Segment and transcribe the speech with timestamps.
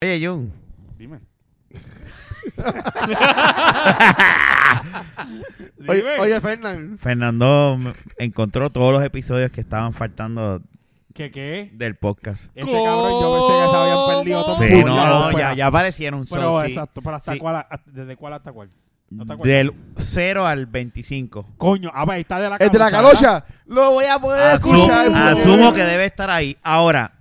[0.00, 0.52] Oye, Jun.
[0.96, 1.18] Dime.
[5.88, 6.18] Oye, Dime.
[6.20, 6.98] oye Fernán.
[7.00, 7.76] Fernando
[8.18, 10.62] encontró todos los episodios que estaban faltando
[11.14, 11.70] ¿Qué qué?
[11.74, 12.44] del podcast.
[12.54, 15.38] Ese cabrón yo pensé que se habían perdido todos Sí, por no, la no, ópera.
[15.50, 16.24] ya, ya aparecieron.
[16.30, 16.66] Pero so, sí.
[16.68, 17.38] exacto, pero hasta Sí.
[17.38, 18.68] cuál, hasta- ¿desde cuál hasta cuál?
[19.10, 19.56] ¿No te acuerdas?
[19.56, 21.46] Del 0 al 25.
[21.56, 23.46] Coño, ah, pues ahí está de la El de la calocha, calocha.
[23.66, 25.08] Lo voy a poder Asumo, escuchar.
[25.12, 26.56] asumo que debe estar ahí.
[26.62, 27.12] Ahora,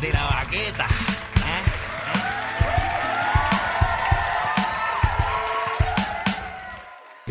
[0.00, 1.07] De la baqueta.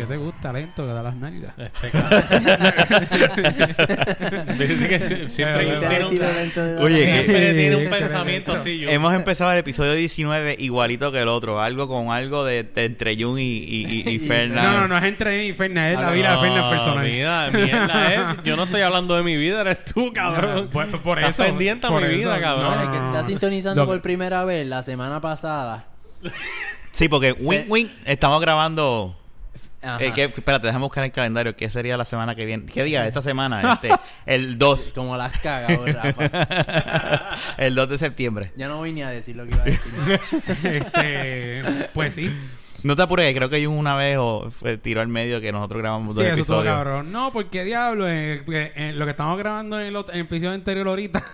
[0.08, 0.52] Te gusta?
[0.52, 1.54] Lento, que da las nalgas.
[1.58, 1.90] Este
[4.88, 8.78] que sie- siempre Pero tiene un, Oye, siempre que- tiene un pensamiento así.
[8.78, 12.84] Yo, Hemos empezado el episodio 19 igualito que el otro, algo con algo de, de
[12.84, 14.64] entre Jun y, y, y, y Fernan.
[14.64, 17.06] No, no, no es entre mí y Fernan, es la vida de Fernan personal.
[17.08, 18.36] Mira, mierda, eh.
[18.44, 20.68] Yo no estoy hablando de mi vida, eres tú, cabrón.
[20.72, 21.44] Por, por Estás eso.
[21.44, 22.70] pendiente a por mi eso, vida, cabrón.
[22.70, 23.28] no, no, el que no, está no.
[23.28, 25.86] sintonizando Lo- por primera vez la semana pasada.
[26.92, 29.17] Sí, porque win, win, estamos grabando...
[29.80, 30.02] Ajá.
[30.02, 31.54] Eh, que, espérate, déjame buscar el calendario.
[31.54, 32.66] ¿Qué sería la semana que viene?
[32.66, 33.06] ¿Qué día?
[33.06, 33.90] Esta semana, este,
[34.26, 34.92] el 2.
[34.94, 37.36] Como las cagas, Rafa.
[37.58, 38.52] el 2 de septiembre.
[38.56, 40.20] Ya no voy ni a decir lo que iba a decir.
[40.64, 41.62] Este,
[41.94, 42.30] pues sí.
[42.84, 45.80] No te apures, creo que Jun una vez o fue, tiró al medio que nosotros
[45.82, 46.74] grabamos Sí, dos eso episodios.
[46.74, 47.10] cabrón.
[47.10, 50.52] No, porque diablo, eh, que, eh, lo que estamos grabando en el, en el episodio
[50.52, 51.24] anterior ahorita,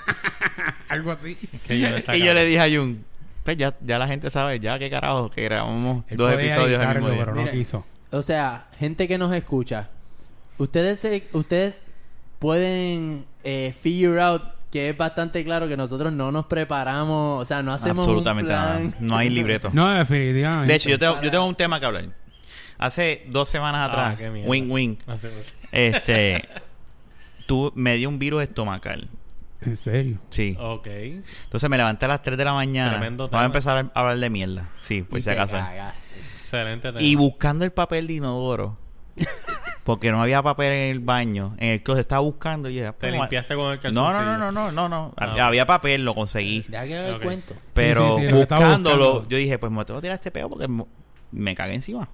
[0.89, 1.37] algo así.
[1.67, 3.05] Que yo Y yo le dije a Jun,
[3.43, 6.97] pues ya, ya la gente sabe, ya qué carajo, que grabamos Él dos episodios al
[6.97, 7.25] editarlo, mismo día.
[7.25, 7.53] pero no Mira.
[7.53, 7.85] quiso.
[8.15, 9.89] O sea, gente que nos escucha,
[10.59, 11.83] ustedes se- ustedes
[12.39, 17.63] pueden eh, figure out que es bastante claro que nosotros no nos preparamos, o sea,
[17.63, 18.77] no hacemos Absolutamente un nada.
[18.79, 18.95] plan.
[19.01, 19.71] No hay libreto.
[19.73, 20.67] No, definitivamente.
[20.73, 22.07] De hecho, yo tengo, yo tengo un tema que hablar.
[22.77, 24.49] Hace dos semanas Ah, atrás, mierda.
[24.51, 24.97] wing wing,
[25.73, 26.49] este,
[27.47, 29.09] tú me dio un virus estomacal.
[29.61, 30.19] En serio.
[30.29, 30.57] Sí.
[30.61, 30.87] Ok.
[30.89, 32.91] Entonces me levanté a las 3 de la mañana.
[32.99, 33.47] Tremendo Vamos a tema.
[33.47, 34.69] empezar a hablar de mierda.
[34.83, 35.55] Sí, por Y si acaso.
[35.55, 36.04] cagaste.
[36.55, 37.03] Excelente tema.
[37.03, 38.77] Y buscando el papel de inodoro.
[39.85, 41.55] porque no había papel en el baño.
[41.59, 44.25] En el closet estaba buscando y dije, Te "Pues, limpiaste con el No, calzoncillo.
[44.25, 45.15] no, no, no, no, no, no.
[45.17, 46.65] Ah, Había, papel, lo conseguí.
[46.69, 47.55] Deja que el cuento.
[47.75, 49.29] Pero Sí, sí, sí, buscándolo, buscando.
[49.29, 50.67] yo dije, pues me tengo que tirar este peo porque
[51.33, 52.09] me cagué encima.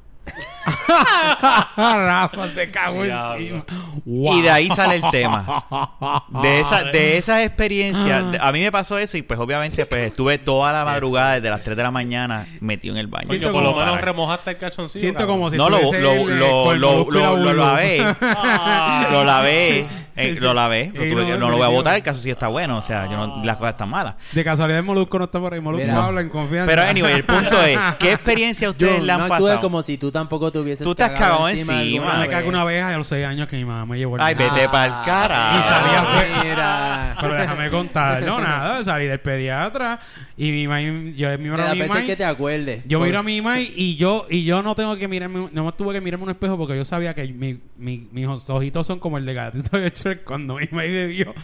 [1.76, 3.64] Rafa se cagó encima.
[4.06, 5.64] Y de ahí sale el tema.
[6.42, 10.06] De, esa, de esas experiencias, de- a mí me pasó eso y pues obviamente pues
[10.08, 13.26] estuve toda la madrugada desde las 3 de la mañana metido en el baño.
[13.26, 15.00] Coño, Siento por lo como- menos remojaste el calzoncillo.
[15.00, 15.36] Siento cabrón.
[15.38, 17.52] como si No, lo, estuviese lo, el, eh, lo, el lo, la lo, lo bulbo.
[17.64, 18.16] lavé.
[18.20, 19.08] Ah.
[19.12, 19.86] lo lavé.
[20.16, 20.86] eh, lo lavé.
[20.94, 21.72] Lo tuve no, que- no lo voy a definitivo.
[21.72, 22.78] botar, el caso sí está bueno.
[22.78, 24.14] O sea, yo no- las cosas están malas.
[24.32, 25.60] De casualidad el Molusco no está por ahí.
[25.60, 26.04] Molusco Mira.
[26.06, 26.66] habla en confianza.
[26.70, 29.60] Pero anyway, el punto es, ¿qué experiencia a ustedes Yo, le han no actúes pasado?
[29.60, 32.30] como si tú tampoco te hubieses Tú te has cagado encima, alguna me vez.
[32.30, 34.68] cago una vez a los 6 años que mi mamá me llevó el Ay, vete
[34.68, 35.50] pa'l Ah, cara.
[35.56, 36.44] Y salía, pues.
[36.44, 37.16] Mira.
[37.20, 40.00] Pero déjame contar, no, nada, salí del pediatra
[40.36, 42.82] y mi mamá, yo miro a las mi veces mamá, que te acuerdes.
[42.86, 45.64] yo Por- miro a mi mamá y yo y yo no tengo que mirarme, no
[45.64, 48.86] me tuve que mirarme en un espejo porque yo sabía que mi, mi- mis ojitos
[48.86, 51.34] son como el de gatito de Shrek cuando mi mamá me vio,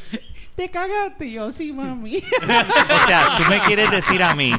[0.54, 2.16] te cagaste, Y yo sí, mami.
[2.42, 4.52] O sea, tú me quieres decir a mí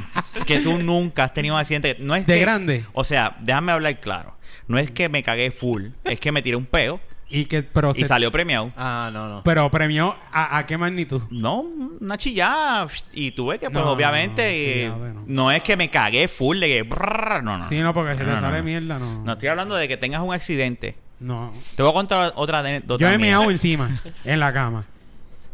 [0.45, 1.95] que tú nunca has tenido un accidente.
[1.99, 2.85] No es De que- grande.
[2.93, 4.35] O sea, déjame hablar claro.
[4.67, 6.99] No es que me cagué full, es que me tiré un peo
[7.29, 8.71] y que, pero, y se- salió premiado.
[8.77, 9.43] Ah, no, no.
[9.43, 11.21] pero premió a, a qué magnitud.
[11.29, 11.59] No,
[11.99, 12.87] una chillada.
[13.13, 15.23] Y tuve que, pues, No, obviamente, no, chillada, no.
[15.27, 16.83] no es que me cagué full de que.
[16.83, 17.67] brrr, no, no.
[17.67, 18.63] Sí, no, porque si No, te no, sale no.
[18.63, 19.23] mierda, no.
[19.23, 20.95] No estoy hablando de que tengas un accidente.
[21.19, 21.51] No.
[21.75, 23.01] Te voy a contar otra anécdota.
[23.01, 23.17] Yo mía.
[23.17, 24.85] meado encima, en la cama.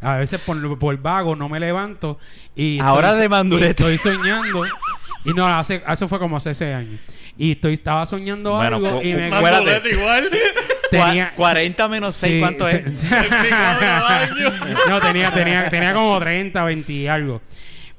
[0.04, 2.20] A veces por, por vago no me levanto
[2.56, 2.80] y...
[2.80, 3.90] Ahora estoy- de manduleta.
[3.90, 4.64] y Estoy soñando.
[5.26, 7.00] Y no, hace, eso fue como hace seis años.
[7.38, 9.30] Y estoy, estaba soñando Bueno, algo y me...
[9.30, 10.30] boleto igual.
[10.92, 11.32] tenía...
[11.32, 12.84] Cua- 40 menos 6, sí, ¿cuánto es?
[14.90, 17.42] no, tenía, tenía, tenía como 30, 20 y algo.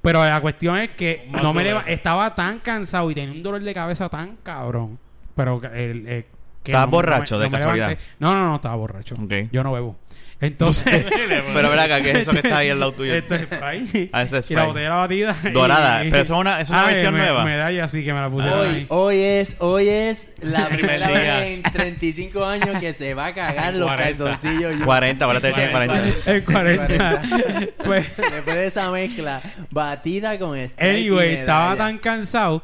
[0.03, 3.43] Pero la cuestión es que Más no me leva- estaba tan cansado y tenía un
[3.43, 4.99] dolor de cabeza tan cabrón.
[5.35, 6.27] Pero el, el-
[6.63, 7.99] que ¿Estabas no- borracho, no de casualidad?
[8.19, 9.17] No, no, no, estaba borracho.
[9.53, 9.97] Yo no bebo.
[10.45, 11.05] Entonces,
[11.55, 13.15] Pero ven acá, ¿qué es eso que está ahí al lado tuyo?
[13.15, 14.11] esto es Sprite.
[14.13, 15.37] Ah, ese es Y la botella batida.
[15.53, 17.45] Dorada, y- pero eso es una- es una Ah, versión me- nueva.
[17.45, 18.87] Medalla, así que me la pusieron Hoy, ahí.
[18.89, 23.35] hoy es, hoy es la Primer primera vez en 35 años que se va a
[23.35, 24.05] cagar los 40.
[24.25, 24.79] calzoncillos.
[24.79, 26.03] Yo- 40, ahora te tiene 40.
[26.27, 27.23] El 40.
[27.85, 29.41] pues, Después de esa mezcla
[29.71, 32.63] batida con Sprite y anyway, estaba tan cansado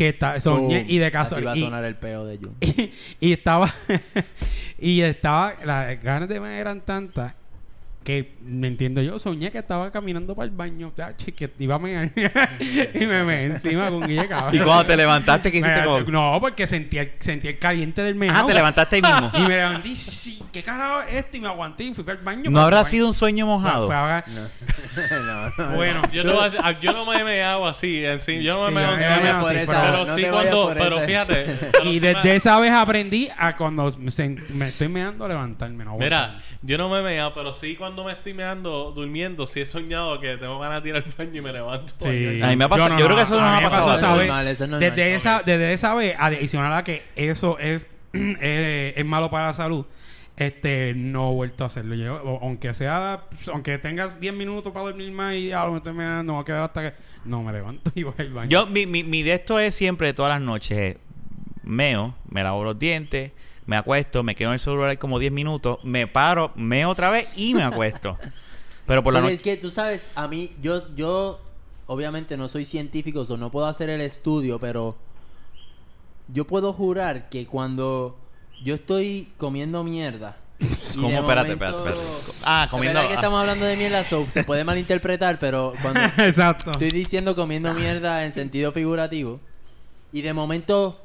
[0.00, 2.56] que ta- soñé y de Así va a y- sonar el peo de Jun.
[2.60, 3.70] y, y estaba
[4.78, 7.34] y estaba las ganas de me eran tantas
[8.02, 11.78] que me entiendo yo soñé que estaba caminando para el baño tachi, que iba a
[11.78, 12.10] mear
[12.94, 14.54] y me meé encima con Guille cabrón.
[14.54, 16.10] Y cuando te levantaste, ¿qué hiciste Me- con...?
[16.10, 19.30] no porque sentí el, sentí el caliente del meao Ah, te levantaste ahí mismo.
[19.34, 22.18] y me levanté y sí qué carajo es esto y me aguanté y fui para
[22.18, 22.88] el baño ¿No habrá baño.
[22.88, 23.86] sido un sueño mojado?
[23.86, 24.48] Fue a- no,
[25.68, 25.76] no.
[25.76, 28.56] bueno Yo, te voy a decir, yo no me he meado así, en sí, yo
[28.56, 29.28] no me Sí, he meado yo- encima.
[29.30, 31.06] yo me- por sí, esa- Pero no sí cuando, pero esa.
[31.06, 31.46] fíjate.
[31.84, 34.10] y desde me- esa vez aprendí a cuando me,
[34.54, 38.12] me estoy meando levantarme no Mira, yo no me he meado, pero sí cuando me
[38.12, 41.52] estoy meando, durmiendo, sí he soñado que tengo ganas de ir al baño y me
[41.52, 41.94] levanto.
[41.98, 42.40] Sí.
[42.42, 44.16] A mí me ha pasado- yo creo que eso no a me ha pasado esa
[44.16, 44.28] vez.
[44.28, 44.80] Normal, normal.
[44.80, 49.54] Desde, esa, desde esa vez, adicional a que eso es, es, es malo para la
[49.54, 49.86] salud,
[50.36, 51.94] este no he vuelto a hacerlo.
[51.94, 55.92] Yo, aunque sea, aunque tengas 10 minutos para dormir más y ya lo me estoy
[55.92, 56.96] meando, me voy a quedar hasta que.
[57.24, 58.48] No, me levanto y voy al baño.
[58.50, 60.96] Yo, mi, mi, mi de esto es siempre, todas las noches, es
[61.62, 63.32] meo, me lavo los dientes,
[63.70, 67.28] me acuesto, me quedo en el celular como 10 minutos, me paro, meo otra vez
[67.36, 68.18] y me acuesto.
[68.86, 69.34] Pero por la noche...
[69.34, 71.40] es que tú sabes, a mí, yo, yo,
[71.86, 74.96] obviamente no soy científico, o no puedo hacer el estudio, pero
[76.26, 78.18] yo puedo jurar que cuando
[78.64, 80.36] yo estoy comiendo mierda.
[80.96, 81.08] ¿Cómo?
[81.08, 82.38] Espérate, momento- espérate, espérate.
[82.42, 86.00] Ah, Es comiendo- verdad que estamos hablando de mierda, so, se puede malinterpretar, pero cuando
[86.24, 86.72] Exacto.
[86.72, 89.38] estoy diciendo comiendo mierda en sentido figurativo,
[90.12, 91.00] y de momento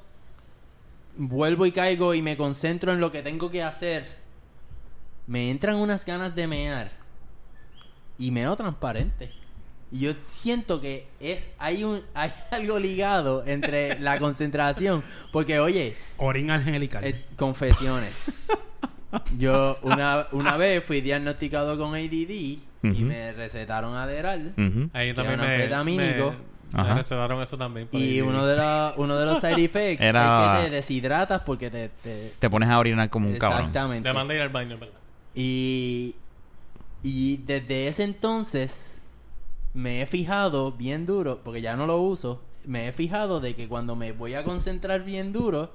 [1.17, 4.05] vuelvo y caigo y me concentro en lo que tengo que hacer,
[5.27, 6.91] me entran unas ganas de mear
[8.17, 9.31] y meo transparente.
[9.91, 15.95] Y yo siento que es hay un hay algo ligado entre la concentración, porque oye,
[16.17, 17.03] Orín angelical.
[17.03, 18.31] eh, confesiones.
[19.37, 24.53] Yo una, una vez fui diagnosticado con ADD y me recetaron Adderall.
[24.57, 24.89] Ujú.
[24.93, 25.47] Ahí Que también es
[25.97, 26.33] me,
[26.73, 27.87] recetaron eso también.
[27.91, 31.69] Y uno de, los uno de los side effects Era- es que te deshidratas porque
[31.69, 31.89] te...
[32.03, 33.59] te- Te pones a orinar como un cabrón.
[33.61, 34.09] Exactamente.
[34.09, 34.95] Te manda ir al baño, ¿verdad?
[35.33, 36.15] Y,
[37.03, 39.01] y desde ese entonces
[39.73, 43.67] me he fijado bien duro, porque ya no lo uso, me he fijado de que
[43.67, 45.71] cuando me voy a concentrar bien duro,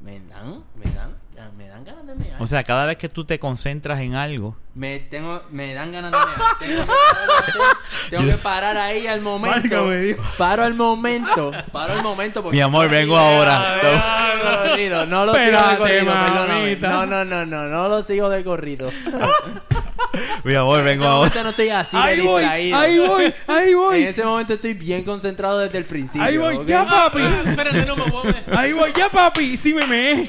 [0.00, 1.14] me dan, me dan,
[1.56, 2.40] me dan ganas de mear.
[2.40, 4.56] O sea, cada vez que tú te concentras en algo...
[4.74, 6.38] me tengo, me dan ganas de mear.
[6.58, 7.76] Tengo que parar,
[8.10, 9.88] tengo que parar ahí al momento.
[10.36, 13.80] Paro al momento, paro al momento porque Mi amor, vengo ahora.
[13.82, 14.04] No lo
[14.36, 16.76] sigo de corrido, no lo sigo de Espérate, corrido, perdóname.
[16.76, 18.90] No, no, no, no, no lo sigo de corrido.
[20.44, 21.16] Mi amor, En vengo ese ahora.
[21.18, 22.78] momento no estoy así ahí voy, distraído.
[22.78, 24.02] ahí voy, ahí voy.
[24.02, 26.26] En ese momento estoy bien concentrado desde el principio.
[26.26, 27.20] Ahí voy, ya papi.
[27.20, 28.44] Ah, espérate, no me meter.
[28.58, 29.56] Ahí voy, ya papi.
[29.56, 30.28] Sí me.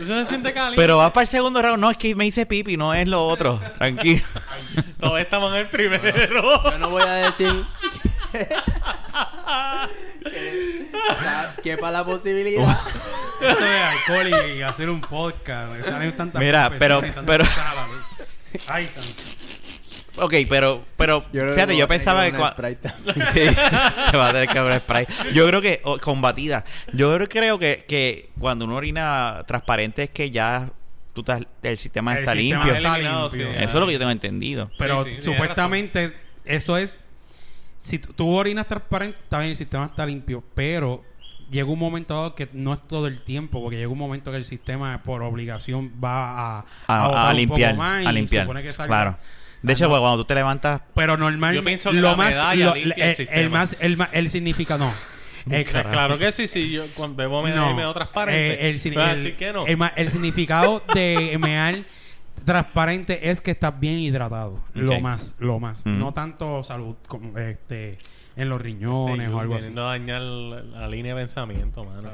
[0.00, 0.76] Eso se siente caliente.
[0.80, 1.78] Pero vas para el segundo round.
[1.80, 3.60] No, es que me hice pipi, no es lo otro.
[3.78, 4.22] Tranquilo.
[5.00, 6.70] Todos estamos en el primero.
[6.70, 7.64] Yo no voy a decir
[11.62, 12.78] que, para la posibilidad.
[13.40, 15.70] De alcohol y, y hacer un podcast.
[16.34, 17.44] Mira, pero- pero-.
[18.68, 19.22] Ay, santo.
[20.20, 22.36] Ok, pero, pero creo fíjate, yo pensaba que...
[22.36, 22.52] cua-.
[23.32, 23.40] Sí,
[24.10, 25.12] te va a tener que abrir Sprite.
[25.32, 30.32] Yo creo que, oh, combatida, yo creo- que, que cuando uno orina transparente es que
[30.32, 30.70] ya
[31.12, 32.76] tú estás- el sistema El está sistema limpio.
[32.78, 33.46] está Eliminado, limpio.
[33.52, 33.62] sí.
[33.62, 34.70] Eso es lo que yo tengo entendido.
[34.76, 36.12] Pero Sí, sí, tienes supuestamente
[36.44, 36.98] eso es...
[37.78, 40.42] Si tú, tú orinas transparente, está bien, el sistema está limpio.
[40.54, 41.04] Pero
[41.50, 43.60] llega un momento dado que no es todo el tiempo.
[43.62, 47.70] Porque llega un momento que el sistema por obligación va a, A, a un limpiar,
[47.72, 48.44] poco más y a limpiar.
[48.44, 49.16] supone que salga- Claro.
[49.62, 50.82] De hecho, pues, cuando tú te levantas...
[50.94, 53.40] Pero normal, Yo pienso que lo la más, medalla lo- el, el sistema.
[53.40, 54.92] el más, el más, el significado no.
[55.50, 56.70] Eh, Claro, claro que sí, sí.
[56.70, 57.74] Yo cuando bebo me no.
[57.74, 58.52] me transparente.
[58.66, 58.78] Eh, el,
[59.96, 61.78] el- significado de mear
[62.44, 64.60] transparente es que estás bien hidratado.
[64.74, 65.84] Lo más, lo más.
[65.86, 65.98] Mm.
[65.98, 67.98] No tanto salud como este
[68.36, 69.70] en los riñones Sí, o algo así.
[69.76, 72.08] a dañar la, la línea de pensamiento, mano.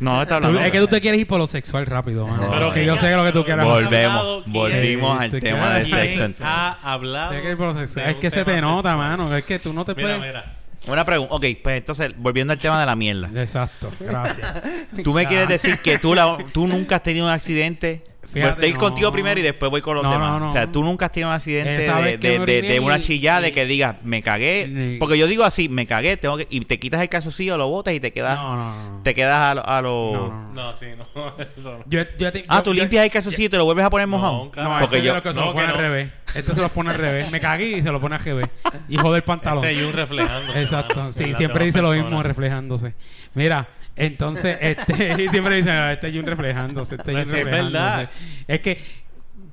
[0.00, 0.60] No, está hablando...
[0.60, 2.48] es que tú te quieres ir por lo sexual rápido, mano.
[2.50, 3.56] Pero que yo sé que lo que tú hacer.
[3.60, 6.44] Volvemos, volvimos Eh, al te tema de sexo.
[6.44, 7.28] ha hablado.
[7.30, 8.06] Tienes que ir por lo sexual.
[8.06, 8.96] de Es que se te nota, sexual.
[8.98, 9.36] mano.
[9.36, 10.20] Es que tú no te Mira, puedes.
[10.34, 10.56] mira.
[10.88, 11.32] Una pregunta.
[11.34, 13.30] Ok, pues entonces, volviendo al tema de la mierda.
[13.36, 14.62] Exacto, gracias.
[15.04, 18.02] ¿Tú me quieres decir que tú, la- tú nunca has tenido un accidente
[18.32, 18.80] Fíjate, Voy a ir no.
[18.80, 20.30] contigo primero y después voy con los No, demás.
[20.30, 20.46] no, no.
[20.50, 21.70] O sea, tú nunca has tenido un accidente
[22.18, 24.94] de, una y- chillada de que digas, me cagué.
[24.94, 27.68] y- Porque yo digo así, me cagué, tengo que, y te quitas el calzoncillo, lo
[27.68, 29.02] botas y te quedas, No, no, no.
[29.02, 29.66] te quedas a lo...
[29.68, 30.62] a lo- No, no, no.
[30.72, 31.34] No, sí, no.
[31.58, 31.84] Eso no.
[31.86, 33.90] Yo, yo te- Ah, yo- tú yo- limpias el calzoncillo y te lo vuelves a
[33.90, 34.50] poner mojado.
[34.56, 36.10] No, Porque este yo- es que se no, lo pone que al revés.
[36.34, 37.30] Este se lo pone al revés.
[37.32, 38.48] Me cagué y se lo pone al revés.
[38.88, 39.64] Y jode el pantalón.
[39.64, 40.62] Este Jun reflejándose.
[40.62, 42.94] Exacto, sí, siempre dice lo mismo reflejándose.
[43.34, 47.72] Mira, entonces, este, y siempre dice, "No, este Jun reflejándose, este Pues Jun es reflejándose.
[47.72, 48.10] verdad.
[48.48, 48.78] Es que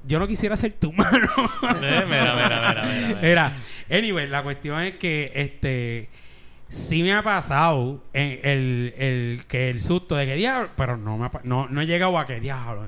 [0.05, 1.27] yo no quisiera ser tu mano.
[1.81, 3.53] Eh, mira, mira, mira, mira,
[3.89, 6.09] anyway, la cuestión es que, este,
[6.67, 11.17] sí me ha pasado en el, el, que el susto de que diablo, pero no
[11.17, 12.87] me ha no, no he llegado a que diablo,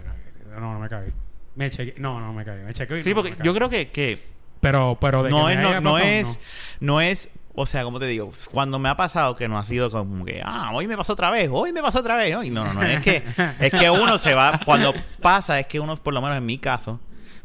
[0.54, 1.12] no, no me cagué.
[1.56, 3.90] Me chequé, no, no me cagué, me chequé y Sí, no, porque yo creo que,
[3.90, 4.20] que
[4.62, 6.40] pero, pero de no que es, no, haya no es,
[6.80, 9.92] no es, o sea, como te digo, cuando me ha pasado que no ha sido
[9.92, 12.44] como que, ah, hoy me pasó otra vez, hoy me pasó otra vez, ¿no?
[12.44, 13.24] Y no, no, no, es que,
[13.60, 16.58] es que uno se va, cuando pasa, es que uno, por lo menos en mi
[16.58, 17.00] caso,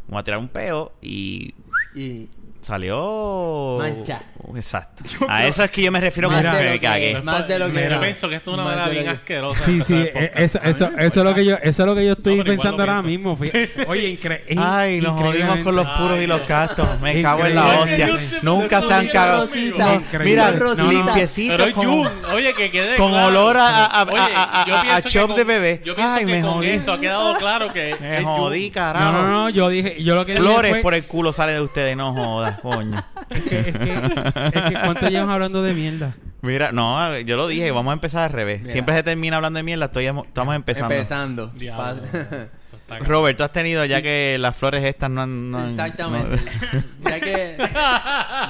[0.07, 1.55] me va a tirar un peo y
[1.95, 2.29] Y
[2.67, 3.77] salió...
[3.79, 4.23] Mancha.
[4.55, 5.05] Exacto.
[5.29, 7.23] A eso es que yo me refiero con más que de me lo que, cagué.
[7.23, 7.97] más de lo que Mira.
[7.97, 9.65] Yo pienso que esto es una manera bien que- asquerosa.
[9.65, 12.13] Sí, sí, eh, eso, eso, eso es lo que yo, eso es lo que yo
[12.13, 13.07] estoy No, pensando ahora pienso.
[13.09, 13.37] mismo.
[13.37, 13.71] fíjate.
[13.89, 14.57] Oye, increíble.
[14.59, 17.01] Ay, nos jodimos con los puros y los castos.
[17.01, 18.19] Me cago en la hostia.
[18.43, 19.49] Nunca se han cagado.
[20.25, 20.53] Mira,
[20.89, 21.73] limpiecitos
[22.33, 25.83] oye, que quede con olor a- chop de bebé.
[25.99, 26.69] Ay, me con jodí.
[26.71, 29.13] esto ha quedado claro que Me jodí, carajo.
[29.13, 31.97] No, no, no, yo dije, yo lo que Flores por el culo sale de ustedes,
[31.97, 33.03] no jodas, coño.
[33.31, 33.93] Es que, es que,
[34.55, 36.15] es que ¿cuánto llevamos hablando de mierda?
[36.43, 38.61] Mira, no, yo lo dije, vamos a empezar al revés.
[38.61, 38.73] Mira.
[38.73, 40.95] Siempre se termina hablando de mierda, estoy, estamos empezando.
[40.95, 41.47] empezando.
[41.49, 42.03] Diablo.
[43.01, 45.51] Robert, tú has tenido ya que las flores estas no han...
[45.51, 46.37] no han- Exactamente.
[47.03, 47.57] no- ya que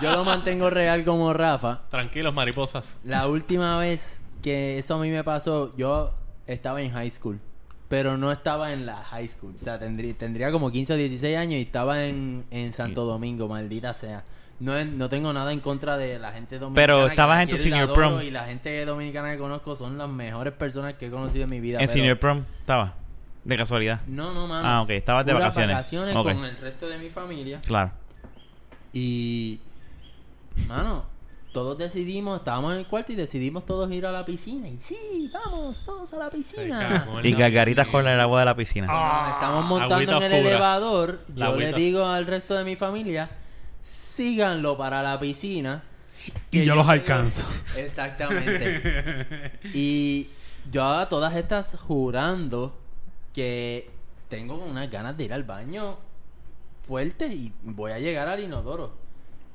[0.03, 1.83] yo lo mantengo real como Rafa.
[1.91, 2.99] Tranquilos, mariposas.
[3.03, 6.13] La última vez que eso a mí me pasó, yo
[6.47, 7.41] estaba en high school.
[7.89, 9.55] Pero no estaba en la high school.
[9.57, 13.49] O sea, tendría, tendría como 15 o 16 años y estaba en, en Santo Domingo,
[13.49, 14.25] maldita sea.
[14.59, 16.87] No, no tengo nada en contra de la gente dominicana.
[16.87, 18.21] Pero estabas en tu senior prom.
[18.23, 21.61] Y la gente dominicana que conozco son las mejores personas que he conocido en mi
[21.61, 21.79] vida.
[21.79, 22.95] En pero- Senior Prom estaba,
[23.45, 24.01] de casualidad.
[24.07, 24.67] No, no, mano.
[24.67, 26.17] Ah, ok, estabas de Puras vacaciones.
[26.17, 26.25] Ok.
[26.33, 27.61] con el resto de mi familia.
[27.67, 27.93] Claro.
[28.93, 29.61] Y,
[30.67, 31.05] mano,
[31.57, 34.69] todos decidimos, estábamos en el cuarto y decidimos todos ir a la piscina.
[34.69, 37.09] Y sí, vamos, todos a la piscina.
[37.23, 38.87] Y gargaritas con el agua de la piscina.
[38.87, 40.37] Cuando estamos montando en el oscura.
[40.37, 41.79] elevador, La yo le agüita.
[41.79, 43.31] digo al resto de mi familia,
[43.81, 45.83] síganlo para la piscina.
[46.51, 47.45] Y yo los alcanzo.
[47.75, 49.53] Exactamente.
[49.73, 50.29] y
[50.71, 52.77] yo a todas estas jurando
[53.33, 53.89] que
[54.29, 55.97] tengo unas ganas de ir al baño
[56.87, 59.06] fuerte y voy a llegar al inodoro.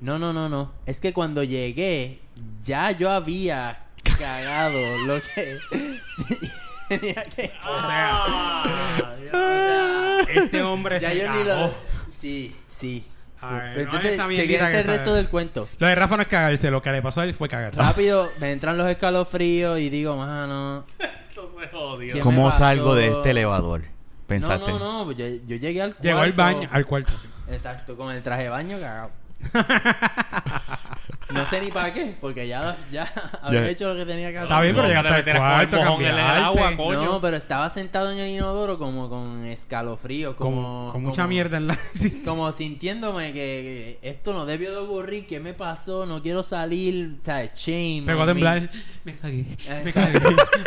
[0.02, 0.72] No, no, no, no.
[0.86, 2.20] Es que cuando llegué,
[2.64, 3.84] ya yo había
[4.18, 5.60] cagado lo que
[6.90, 7.52] tenía que.
[7.68, 8.24] O sea,
[9.28, 11.74] O sea, este hombre ya se yo ni lo.
[12.20, 13.06] Sí, sí.
[13.42, 15.18] A ver, no Entonces, mierdita que el resto sabe.
[15.18, 15.68] del cuento.
[15.80, 17.82] Lo de Rafa no es cagarse, lo que le pasó a él fue cagarse.
[17.82, 20.86] Rápido, me entran los escalofríos y digo, mano.
[21.00, 22.10] Esto se jodió.
[22.14, 23.82] ¿Qué me ¿Cómo salgo de este elevador?
[23.82, 23.88] No,
[24.28, 24.72] Pensaste.
[24.72, 26.04] no, no, pues yo, yo llegué al cuarto.
[26.08, 27.28] Llegó al baño, al cuarto, sí.
[27.50, 29.10] Exacto, con el traje de baño cagado.
[31.34, 34.50] no sé ni para qué, porque ya, ya había hecho lo que tenía que hacer.
[34.50, 37.04] Está bien, pero llegaste te al meterás con el cuarto, en el agua, coño.
[37.04, 40.86] No, pero estaba sentado en el inodoro como con escalofríos, como...
[40.86, 41.78] Con, con mucha como- mierda en la...
[42.26, 46.06] Como sintiéndome que, que esto no debió de ocurrir, ¿qué me pasó?
[46.06, 48.04] No quiero salir, o sea, shame.
[48.06, 48.70] Pegó a temblar.
[49.04, 49.46] Me cagué.
[49.84, 50.20] Me cagué.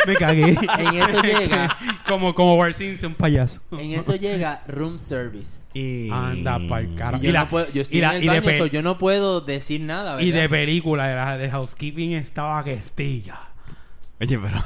[0.07, 0.57] Me cagué.
[0.79, 1.77] En eso llega.
[2.07, 3.61] como, como Bart Simpson, payaso.
[3.71, 5.59] En eso llega room service.
[5.75, 6.09] Y...
[6.09, 7.21] Anda pa'l carajo.
[7.21, 8.81] Y yo, la- no puedo, yo estoy y la- en el y de so yo
[8.81, 10.25] no puedo decir nada, ¿verdad?
[10.27, 13.37] Y de película, de, la, de housekeeping estaba que estilla.
[14.21, 14.63] Oye, pero...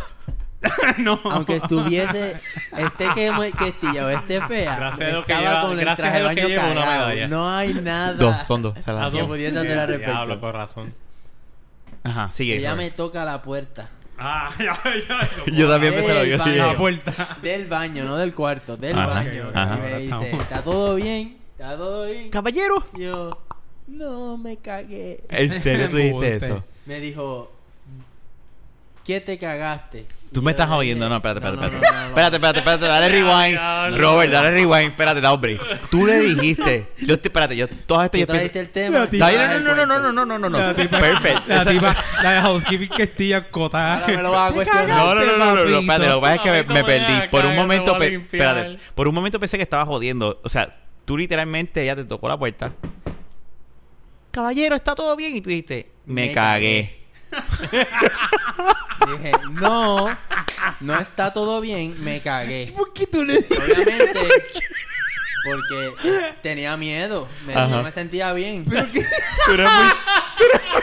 [0.99, 1.19] no.
[1.23, 2.35] Aunque estuviese,
[2.77, 5.95] esté que, que estilla o esté fea, Gracias a Dios que estaba lleva- con el
[5.95, 7.27] traje de que baño cagado.
[7.27, 8.73] No hay nada Dos, son dos.
[8.75, 10.11] que pudiese hacer al respecto.
[10.11, 10.93] Diablo, con razón.
[12.03, 12.57] Ajá, sigue.
[12.57, 13.89] Ella me toca la puerta
[14.19, 15.29] Ah, ya, ya.
[15.53, 16.51] Yo también pensé lo Del yo baño.
[16.53, 17.37] dije, La puerta.
[17.41, 19.51] del baño, no del cuarto, del Ajá, baño.
[19.53, 19.77] ajá.
[19.77, 20.31] Y me dice.
[20.37, 21.37] ¿está todo bien?
[21.51, 22.29] ¿Está todo bien?
[22.29, 22.85] Caballero.
[22.97, 23.29] Yo,
[23.87, 25.23] no, me cagué.
[25.29, 26.63] ¿En serio tú dijiste eso?
[26.85, 27.51] Me dijo,
[29.05, 30.05] ¿qué te cagaste?
[30.31, 31.91] Tú me estás jodiendo, no, espérate, espérate, no, no, espérate.
[31.91, 32.09] no, no, no.
[32.09, 33.55] Espérate, espérate, espérate, dale rewind.
[33.55, 33.97] No.
[33.97, 35.89] Robert, dale rewind, espérate, da un break.
[35.89, 38.99] Tú le dijiste, yo estoy, espérate, yo todo esto Tú yo trajiste el tema.
[38.99, 40.75] No, no, no, no, no, no, no, no.
[40.75, 41.47] Tipa, Perfect.
[41.47, 44.01] La tipa, la de housekeeping que estilla cotada.
[44.01, 44.87] Ahora me lo vas a Te cuestionar.
[44.87, 47.27] No, no, no, no, no, no, espérate, lo que pasa es que me, perdí.
[47.29, 50.39] Por un momento, espérate, por un momento pensé que estaba jodiendo.
[50.43, 52.71] O sea, tú literalmente ella te tocó la puerta.
[54.29, 55.35] Caballero, ¿está todo bien?
[55.35, 56.98] Y tú dijiste, me, Me cagué.
[59.11, 60.17] Dije, no,
[60.79, 62.73] no está todo bien, me cagué.
[62.75, 64.13] ¿Por qué tú le Obviamente,
[65.45, 65.93] Porque
[66.41, 67.27] tenía miedo.
[67.45, 67.67] Me, Ajá.
[67.77, 68.65] no me sentía bien.
[68.65, 69.03] Tú eres muy...
[69.45, 70.81] Tú eres muy...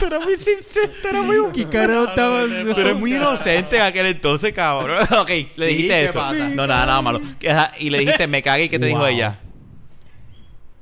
[0.00, 1.52] Tú eres muy sincero, tú eres muy...
[1.52, 5.06] ¿Qué carajo estabas Tú eres muy inocente en aquel entonces, cabrón.
[5.18, 6.18] ok, le Sí, dijiste ¿qué eso.
[6.18, 6.48] pasa?
[6.48, 7.20] No, nada, nada malo.
[7.38, 9.06] Que, ajá, Y le dijiste, me cagué, ¿y qué te dijo Wow.
[9.08, 9.38] ella?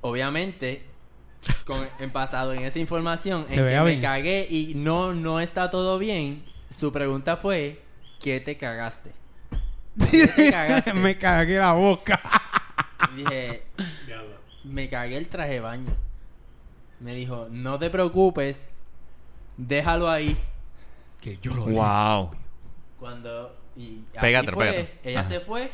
[0.00, 0.84] Obviamente,
[1.64, 4.00] con, en pasado en esa información, Se en que me bien.
[4.00, 7.82] cagué y no, no está todo bien, su pregunta fue,
[8.20, 9.12] ¿qué te cagaste?
[10.10, 10.94] ¿Qué te cagaste?
[10.94, 12.20] me cagué la boca.
[13.16, 13.64] Dije,
[14.64, 15.94] me cagué el traje de baño.
[17.00, 18.70] Me dijo, no te preocupes,
[19.56, 20.36] déjalo ahí.
[21.20, 22.30] que yo lo Wow.
[22.98, 23.56] Cuando...
[23.76, 24.66] Y así Pégatelo, fue.
[24.66, 24.98] pégatelo.
[25.02, 25.28] Ella Ajá.
[25.28, 25.72] se fue.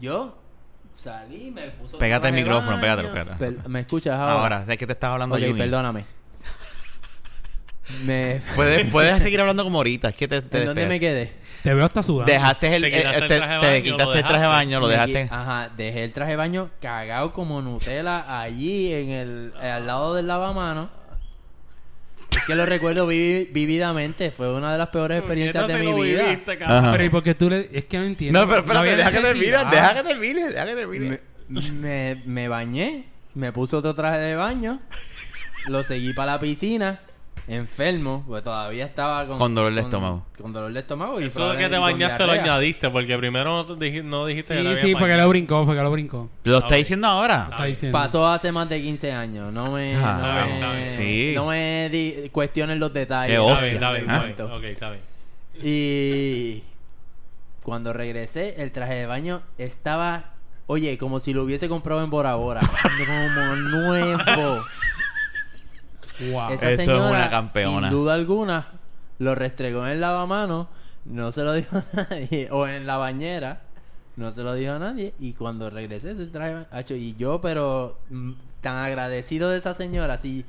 [0.00, 0.41] Yo
[0.94, 1.98] salí, me puso...
[1.98, 3.68] Pégate el de micrófono, pégatelo, pégatelo.
[3.68, 4.32] ¿Me escuchas ahora?
[4.34, 5.58] Ahora, es que te estás hablando Ok, Juni.
[5.58, 6.04] perdóname.
[8.04, 8.40] Me...
[8.54, 10.10] Puedes, puedes seguir hablando como ahorita.
[10.10, 11.32] Es que te, te ¿En dónde me quedé?
[11.62, 12.32] Te veo hasta sudando.
[12.32, 14.32] Dejaste el, Te quitaste eh, el te, traje de te baño, quitaste lo el traje
[14.32, 14.48] de dejaste.
[14.48, 15.28] baño, lo dejaste.
[15.30, 20.26] Ajá, dejé el traje de baño cagado como Nutella allí en el al lado del
[20.26, 20.90] lavamano.
[22.36, 26.22] Es que lo recuerdo vivi- vividamente, fue una de las peores experiencias de mi vida.
[26.24, 26.56] viviste.
[26.58, 27.68] Pero ¿y por qué tú le...?
[27.72, 28.40] Es que no entiendo.
[28.40, 29.70] No, pero espérate, había deja que termine, necesidad.
[29.70, 31.20] deja que termine, deja que termine.
[31.48, 34.80] Me, me, me bañé, me puse otro traje de baño,
[35.66, 37.00] lo seguí para la piscina,
[37.48, 39.38] enfermo, pues todavía estaba con...
[39.38, 40.24] Con dolor de estómago.
[40.40, 43.76] Con dolor de estómago y Eso que te bañaste con lo añadiste, porque primero no,
[43.76, 45.22] dij- no dijiste que te Sí, habías sí, porque bañado.
[45.22, 46.30] lo brincó, porque lo brincó.
[46.44, 47.48] Lo está diciendo ahora.
[47.50, 47.98] Está diciendo.
[47.98, 49.96] Pasó hace más de 15 años, no me...
[49.96, 50.96] Ah, no está me, está.
[51.02, 51.32] Sí.
[51.34, 53.36] no me di- cuestionen los detalles.
[53.36, 53.64] Qué Está hostia.
[53.64, 54.24] bien, está bien, Ah.
[54.26, 54.56] está bien.
[54.56, 55.02] Ok, está bien.
[55.62, 56.62] Y
[57.62, 60.34] cuando regresé, el traje de baño estaba,
[60.66, 62.60] oye, como si lo hubiese comprado en Bora Bora.
[63.06, 64.64] como nuevo.
[66.20, 66.52] Wow.
[66.52, 67.88] Esa Eso es señora, una campeona.
[67.88, 68.66] sin duda alguna,
[69.18, 70.68] lo restregó en el lavamano,
[71.04, 73.62] no se lo dijo a nadie, o en la bañera,
[74.16, 75.14] no se lo dijo a nadie.
[75.18, 76.66] Y cuando regresé, ese traje
[76.96, 80.44] y yo, pero mm, tan agradecido de esa señora, así.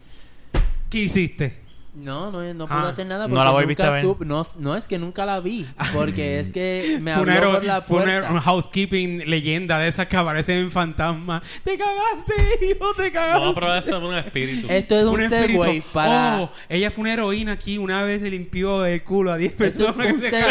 [0.90, 1.63] ¿Qué hiciste?
[1.96, 4.04] No, no, no pude Ah, hacer nada ¿no porque la volviste nunca a ver?
[4.06, 5.68] sup- no, no, es que nunca la vi.
[5.94, 8.28] Porque es que me un abrió héroe- por la fue un, puerta.
[8.28, 11.44] héroe- un housekeeping leyenda de esas que aparecen en fantasma.
[11.64, 12.34] ¡Te cagaste,
[12.66, 12.94] hijo!
[12.96, 13.40] ¡Te cagaste!
[13.40, 14.68] Vamos a probar eso en un espíritu.
[14.72, 15.64] Esto es un, espíritu.
[15.64, 16.42] segue para...
[16.42, 17.78] Oh, ella fue una heroína aquí.
[17.78, 20.14] Una vez le limpió el culo a 10 Esto es personas.
[20.14, 20.42] un que se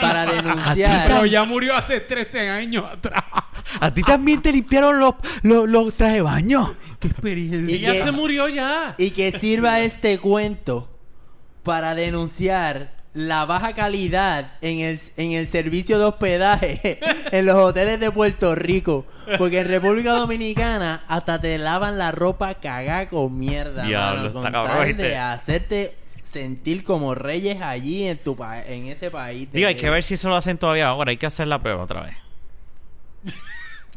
[0.00, 1.24] para Pero denunciar.
[1.26, 3.24] ya murió hace 13 años atrás.
[3.80, 6.74] ¿A ti también te limpiaron los, los, los trajes de baño?
[6.98, 7.74] ¡Qué experiencia!
[7.76, 8.94] Y Ella que- se murió ya.
[8.98, 10.88] Y que sirva este cuento
[11.62, 17.00] para denunciar la baja calidad en el, en el servicio de hospedaje
[17.32, 19.06] en los hoteles de Puerto Rico.
[19.38, 23.84] Porque en República Dominicana hasta te lavan la ropa cagada con mierda.
[23.84, 28.62] Diablo, mano, con está cabrón, tal de hacerte sentir como reyes allí en tu pa-
[28.62, 29.48] en ese país.
[29.52, 31.10] Digo, hay que ver si eso lo hacen todavía ahora.
[31.10, 32.16] Hay que hacer la prueba otra vez.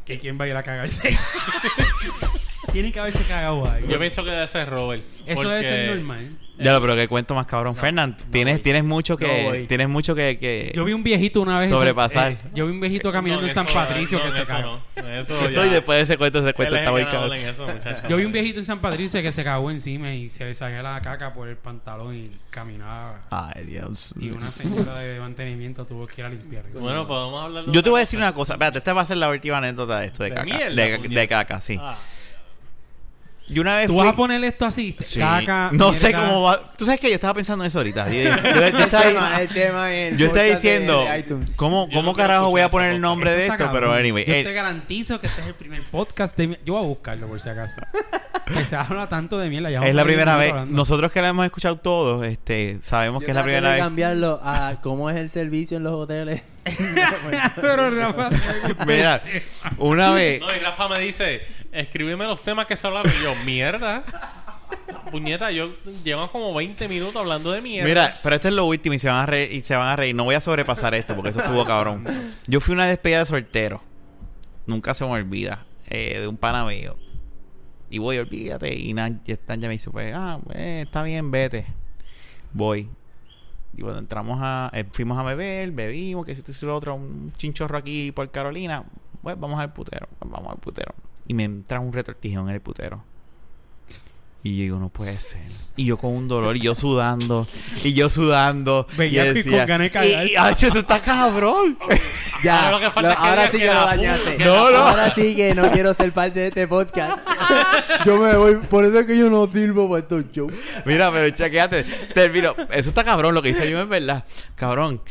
[0.05, 1.17] que quién va a ir a cagarse.
[2.71, 3.85] Tiene que haberse cagado ahí.
[3.87, 5.03] Yo pienso que debe ser Robert.
[5.25, 6.37] Eso debe ser normal.
[6.57, 7.75] Ya lo, pero que cuento más cabrón.
[7.75, 8.61] Fernand, tienes, voy.
[8.63, 10.71] tienes mucho No que, tienes mucho que, que...
[10.75, 11.69] Yo vi un viejito una vez.
[11.69, 12.33] Sobrepasar.
[12.33, 14.79] eh, yo vi un viejito caminando No, en San eso- Patricio no, que se cagó.
[14.95, 15.09] no.
[15.11, 17.33] Eso y después de ese cuento, ese cuento está muy cabrón.
[17.37, 17.65] eso.
[18.09, 20.83] Yo vi un viejito en San Patricio que se cagó encima y se le salía
[20.83, 23.21] la caca por el pantalón y caminaba.
[23.31, 24.13] Ay, Dios.
[24.19, 26.65] Y una señora de mantenimiento tuvo que ir a limpiar.
[26.67, 26.79] eso.
[26.79, 28.53] Bueno, podemos hablar de Yo te voy a decir una cosa.
[28.53, 30.45] Espérate, esta va a ser la última anécdota de esto de, De caca.
[30.45, 31.79] mierda, de, caca, sí.
[33.51, 34.03] Yo una vez ¿Tú fui...
[34.03, 34.95] vas a poner esto así?
[34.99, 35.19] Sí.
[35.19, 35.69] Caca.
[35.73, 36.27] No sé mierda.
[36.27, 36.71] cómo va...
[36.77, 38.09] Tú sabes que yo estaba pensando en eso ahorita.
[38.09, 41.03] Yo, yo- yo el, estaba, tema, el tema el yo estaba de- diciendo...
[41.03, 41.25] de.
[41.55, 43.99] ¿Cómo, Yo cómo no carajo voy a poner el nombre de Esto está Pero cabrón.
[43.99, 44.25] anyway.
[44.25, 47.27] Yo te garantizo que este es el primer podcast de mi- Yo voy a buscarlo
[47.27, 47.81] por si acaso.
[48.53, 49.69] que se habla tanto de mierda.
[49.85, 50.53] es la primera vez.
[50.67, 53.79] Nosotros que la hemos escuchado todos, este, sabemos Yo que es la primera vez.
[53.81, 56.41] cambiarlo a cómo es el servicio en los hoteles.
[57.59, 58.29] Pero Rafa.
[58.85, 59.21] Mira,
[59.77, 60.39] una vez...
[60.41, 63.11] No, y Rafa me dice, escríbeme los temas que se hablaron.
[63.19, 64.03] Y yo, mierda.
[65.11, 67.87] Puñeta, yo llevan como 20 minutos hablando de mierda.
[67.87, 69.95] Mira, pero esto es lo último y se van a reír, y se van a
[69.95, 70.15] reír.
[70.15, 72.05] No voy a sobrepasar esto porque eso estuvo cabrón.
[72.47, 73.81] Yo fui una despedida de soltero.
[74.65, 75.65] Nunca se me olvida.
[75.87, 76.95] eh, de un pana mío.
[77.89, 78.73] Y voy, olvídate.
[78.73, 81.65] Y Nan, ya me dice, pues, ah, pues, está bien, vete.
[82.53, 82.89] Voy.
[83.75, 84.69] Y cuando entramos a...
[84.73, 88.83] eh, fuimos a beber, bebimos, que si y lo otro, un chinchorro aquí por Carolina.
[89.21, 90.93] Pues vamos al putero, vamos al putero.
[91.31, 93.05] Y me entra un retortijón en el putero.
[94.43, 95.39] Y yo digo, no puede ser.
[95.77, 97.47] Y yo con un dolor, y yo sudando,
[97.85, 98.85] y yo sudando.
[98.99, 100.27] Y yo con ganas de cagar.
[100.27, 101.77] Y, y, ¡Acho, eso está cabrón.
[102.43, 104.37] Ya, Ahora lo que falta lo- es que ahora sí que lo dañaste.
[104.39, 104.77] No, no.
[104.79, 107.21] Ahora sí que no quiero ser parte de este podcast.
[108.05, 110.51] yo me voy, por eso es que yo no sirvo para estos shows.
[110.85, 111.83] Mira, pero chequeate.
[112.13, 112.55] Termino.
[112.71, 114.25] Eso está cabrón lo que hice yo, es verdad.
[114.55, 115.01] Cabrón.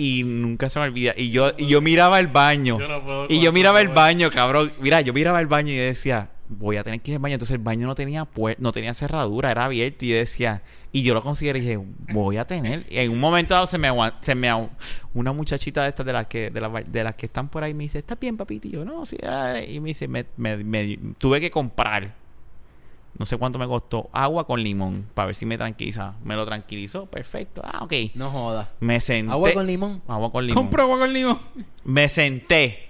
[0.00, 1.14] Y nunca se me olvida.
[1.16, 2.78] Y yo, y yo miraba el baño.
[2.78, 4.72] Yo no puedo y yo miraba el baño, cabrón.
[4.80, 7.34] Mira, yo miraba el baño y decía, voy a tener que ir al baño.
[7.34, 8.26] Entonces el baño no tenía
[8.58, 10.04] no tenía cerradura, era abierto.
[10.04, 11.80] Y yo decía, y yo lo consideré y dije,
[12.12, 12.86] voy a tener.
[12.88, 13.88] Y en un momento dado se me
[14.22, 14.50] se me
[15.14, 17.74] una muchachita de estas de las que, de las, de las que están por ahí
[17.74, 18.68] me dice, ¿estás bien, papito?
[18.68, 19.16] Y yo, no, sí.
[19.26, 19.74] ay".
[19.76, 22.14] Y me dice, me, me- me- tuve que comprar.
[23.20, 24.08] No sé cuánto me costó.
[24.14, 25.06] Agua con limón.
[25.12, 26.14] Para ver si me tranquiliza.
[26.24, 27.04] Me lo tranquilizó.
[27.04, 27.60] Perfecto.
[27.62, 27.92] Ah, ok.
[28.14, 28.70] No joda.
[28.80, 29.30] Me senté.
[29.30, 30.00] Agua con limón.
[30.08, 30.64] Agua con limón.
[30.64, 31.38] Compro agua con limón.
[31.84, 32.88] Me senté.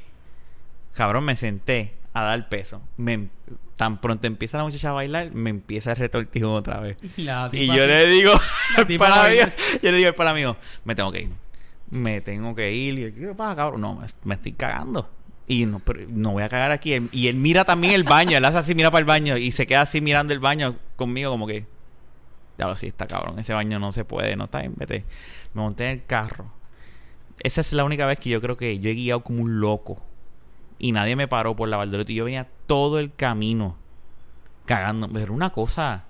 [0.94, 2.80] Cabrón, me senté a dar peso.
[2.96, 3.26] Me,
[3.74, 6.96] tan pronto empieza la muchacha a bailar, me empieza el retortijón otra vez.
[7.18, 8.34] La Y yo le digo
[9.00, 9.30] baila.
[9.46, 11.30] mío- yo le digo al pana mío, me tengo que ir.
[11.90, 12.96] Me tengo que ir.
[13.00, 13.80] Y yo, ¿qué pasa, cabrón?
[13.80, 15.10] No, me, me estoy cagando.
[15.46, 16.96] Y no, no voy a cagar aquí.
[17.12, 18.36] Y él mira también el baño.
[18.36, 19.36] Él hace así, mira para el baño.
[19.36, 21.66] Y se queda así mirando el baño conmigo como que...
[22.56, 23.38] Ya lo sí, está cabrón.
[23.38, 24.36] Ese baño no se puede.
[24.36, 25.04] No está bien, vete.
[25.54, 26.52] Me monté en el carro.
[27.40, 30.02] Esa es la única vez que yo creo que yo he guiado como un loco.
[30.78, 32.12] Y nadie me paró por la Valderoto.
[32.12, 33.76] Y yo venía todo el camino
[34.66, 35.08] cagando.
[35.08, 36.04] Pero una cosa...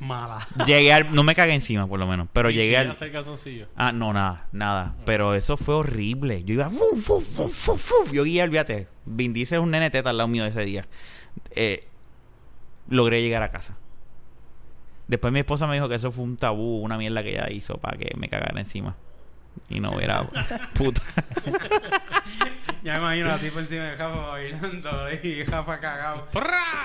[0.00, 0.46] Mala.
[0.66, 1.14] Llegué al...
[1.14, 2.28] No me cagué encima, por lo menos.
[2.32, 2.82] Pero Y llegué al...
[2.86, 3.68] enseñaste el calzoncillo.
[3.76, 4.94] Ah, no, nada, nada.
[5.06, 6.42] Pero eso fue horrible.
[6.44, 6.70] Yo iba...
[6.70, 8.12] fu, fu, fu, fu, fu.
[8.12, 8.88] Yo guía, olvídate.
[9.04, 10.86] Vin Diesel es un nene teta al lado mío ese día.
[11.50, 11.86] Eh,
[12.88, 13.76] logré llegar a casa.
[15.06, 17.76] Después mi esposa me dijo que eso fue un tabú, una mierda que ella hizo
[17.78, 18.96] para que me cagara encima.
[19.68, 20.24] Y no era
[20.74, 21.02] puta.
[22.84, 24.90] Ya me imagino a la tipa encima de Jafa bailando
[25.22, 26.28] y Jafa cagado.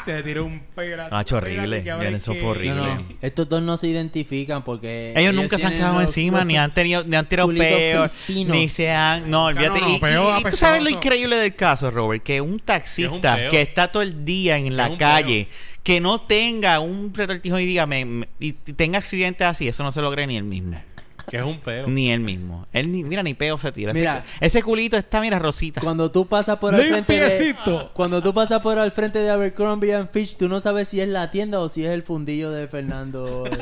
[0.06, 1.04] Se tiró un pelo.
[1.12, 1.84] Ah, horrible.
[1.84, 2.76] Ya, eso fue No, horrible.
[2.96, 3.06] no.
[3.22, 5.14] Estos dos no se identifican porque.
[5.18, 8.70] Ellos nunca se han cagado los- encima, ni han tenido, ni han tirado peos, ni
[8.70, 9.30] se han.
[9.30, 9.80] No, olvídate.
[9.82, 12.60] no, no, y, y- peo y tú sabes lo increíble del caso, Robert, que un
[12.62, 15.50] taxista que está todo el día en la calle,
[15.84, 19.84] que no tenga un retortijo y diga, me- me- y y tenga accidentes así, eso
[19.84, 20.82] no se lo cree ni él mismo.
[21.30, 21.88] Que es un peo.
[21.88, 22.66] Ni él mismo.
[22.74, 23.92] Él ni, mira, ni peo se tira.
[23.92, 24.24] Ese- Mira.
[24.40, 25.80] ese, culito está, mira, rosita.
[25.82, 27.56] Cuando tú pasas por al frente de,
[27.94, 31.08] cuando tú pasas por al frente de Abercrombie and Fitch, tú no sabes si es
[31.08, 33.44] la tienda o si es el fundillo de Fernando.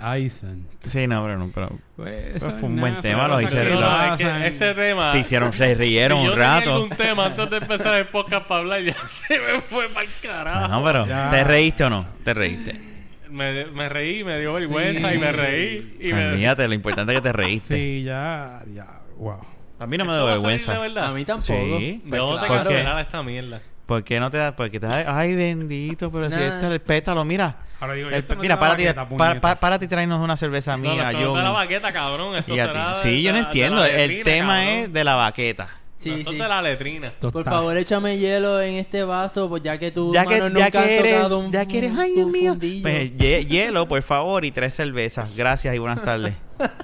[0.00, 0.68] Ay, santo.
[0.90, 4.16] Sí, no, pero no, pero Pues, Fue eso un buen tema, lo hicieron, No, es
[4.18, 4.42] que pasan.
[4.42, 5.12] este tema.
[5.12, 6.74] se hicieron, se rieron si yo un tenía rato.
[6.74, 10.10] algún tema antes de empezar el podcast para hablar, ya se me fue para el
[10.20, 10.68] carajo.
[10.68, 11.30] No, pero Ya.
[11.30, 12.04] ¿te reíste o no?
[12.24, 12.93] ¿Te reíste?
[13.34, 15.14] Me, me reí, me dio vergüenza Sí.
[15.16, 15.96] y me reí.
[16.00, 16.28] Y me...
[16.32, 17.74] Olvídate, lo importante es que te reíste.
[17.76, 19.38] Sí, ya, ya, wow.
[19.80, 20.72] A mí no me ¿Esto da va a salir vergüenza.
[20.72, 21.04] de verdad?
[21.06, 21.78] A mí tampoco.
[21.78, 22.02] Sí.
[22.08, 22.62] Pues Yo no te claro.
[22.62, 22.74] ¿Por qué?
[22.74, 23.60] cancelar esta mierda.
[23.86, 24.56] ¿Por qué no te da?
[24.56, 25.18] Porque te da.
[25.18, 27.56] Ay, bendito, pero si este es el pétalo, mira.
[27.80, 30.76] Ahora digo, El- no mira, párate, y- baqueta, pa- pa- párate y tráenos una cerveza
[30.76, 31.12] No, mía.
[31.12, 32.36] yo, no de la baqueta, cabrón.
[32.36, 33.08] Esto y a será ti.
[33.08, 33.84] de- Sí, yo no entiendo.
[33.84, 34.68] el tema cabrón.
[34.68, 35.68] es de la baqueta.
[35.96, 36.32] Sí, sí.
[36.36, 37.12] de la letrina.
[37.18, 40.70] Por favor, échame hielo en este vaso, pues ya que tus Ya que, ya nunca
[40.70, 42.56] que eres, tocado un ya que eres, ay Dios mío.
[42.58, 45.34] Pues, hie- hielo, por favor, y tres cervezas.
[45.36, 46.34] Gracias y buenas tardes.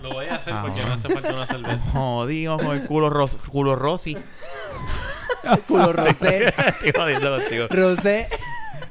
[0.03, 0.89] Lo voy a hacer Ah, porque bueno.
[0.89, 1.91] me hace falta una cerveza.
[1.91, 4.17] Jodido con el culo, ros, culo Rosy.
[5.67, 6.47] Culo rosé.
[6.47, 7.67] Estoy jodiendo contigo.
[7.71, 8.29] rosé.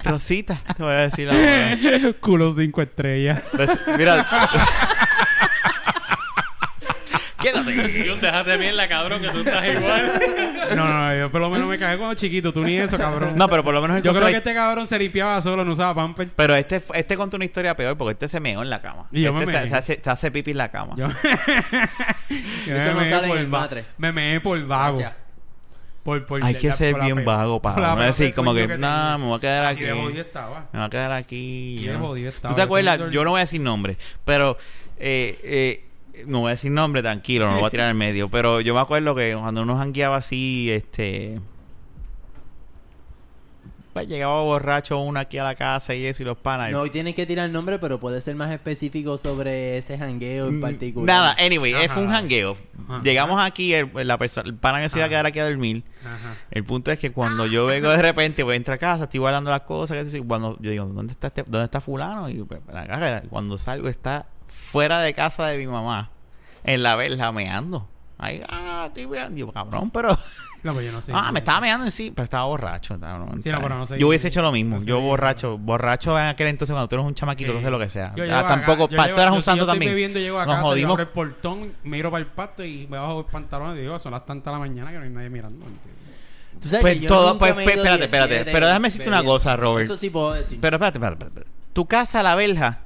[0.03, 2.15] Rosita, te voy a decir la verdad.
[2.21, 3.41] Culo cinco estrellas.
[3.55, 4.25] Pues, Mira.
[7.41, 8.05] Quédate.
[8.05, 10.11] Y un déjate de mierda, cabrón, que tú estás igual.
[10.75, 12.51] No, no, yo por lo menos me cagué cuando chiquito.
[12.53, 13.33] Tú ni eso, cabrón.
[13.35, 15.95] No, pero por lo menos Yo creo que este cabrón se limpiaba solo, no usaba
[15.95, 16.29] pamper.
[16.35, 19.07] Pero este, este contó una historia peor porque este se meó en la cama.
[19.11, 19.69] Y yo este me se, meé.
[19.69, 20.93] se hace, se hace pipi en la cama.
[20.97, 21.07] Yo...
[22.29, 23.85] No meé sale en por el va- matre.
[23.97, 24.97] Me meé por vago.
[24.99, 25.17] Gracias.
[26.03, 27.95] Por, por Hay que la- ser por la bien pe- vago por para la no
[27.97, 29.17] peor decir como que, sueño tengo".
[29.19, 29.83] me voy a quedar Así aquí.
[29.85, 30.65] de Me jodido estaba.
[30.71, 31.75] voy a quedar aquí.
[31.77, 32.53] Sí, yo de jodido estaba.
[32.53, 32.99] ¿Tú te acuerdas?
[33.11, 34.57] Yo- no voy a decir nombre, pero
[34.97, 35.85] eh, eh,
[36.27, 38.29] no voy a decir nombre, tranquilo, no lo voy a tirar en medio.
[38.29, 41.39] Pero yo me acuerdo que cuando uno jangueaba así, este.
[43.93, 46.71] Pues llegaba borracho uno aquí a la casa y eso y los panas.
[46.71, 50.47] No, hoy tienes que tirar el nombre, pero puede ser más específico sobre ese jangueo
[50.47, 51.07] en Mm, particular.
[51.07, 51.95] Nada, anyway, Ajá.
[51.95, 52.55] fue un jangueo.
[52.87, 53.01] Ajá.
[53.03, 55.83] Llegamos aquí, el, la el pana que se iba a quedar aquí a dormir.
[56.05, 56.35] Ajá.
[56.51, 59.21] El punto es que cuando yo vengo de repente, voy a entrar a casa, estoy
[59.21, 62.29] guardando las cosas, que cuando yo digo, ¿dónde está este, dónde está fulano?
[62.29, 66.09] Y pues, la caja, cuando salgo está fuera de casa de mi mamá,
[66.63, 67.87] en la verja meando.
[68.17, 69.35] Ahí, ah, estoy meando.
[69.35, 70.17] Digo, cabrón, pero...
[70.61, 71.13] No, pues yo no sé.
[71.15, 72.99] ah, me estaba meando en sí, pero estaba borracho.
[72.99, 73.97] cabrón, Sí, no, pero no sé.
[73.97, 74.75] yo hubiese hecho lo mismo.
[74.75, 74.87] No sé.
[74.87, 77.87] yo borracho, borracho en aquel entonces cuando tú eres un chamaquito, tú haces lo que
[77.87, 78.13] sea.
[78.13, 79.73] Yo Ah, llego acá- tampoco, yo llego- tú eras yo- un si santo yo estoy
[79.75, 79.91] también.
[79.93, 82.87] bebiendo, llego a Nos casa, yo jodimos abro el portón, miro para el pasto y
[82.87, 85.09] me bajo los pantalones y digo, son las tantas de la mañana que no hay
[85.11, 85.65] nadie mirando.
[85.65, 86.59] ¿entiendes?
[86.61, 88.51] Tú sabes Pues que yo todo- nunca pues, me he pues, ido espérate, espérate, 17
[88.51, 89.85] pero déjame decirte una cosa, Robert.
[89.85, 90.59] Eso sí puedo decir.
[90.59, 91.51] Pero espérate, espérate, espérate.
[91.71, 92.79] Tu casa, la verja.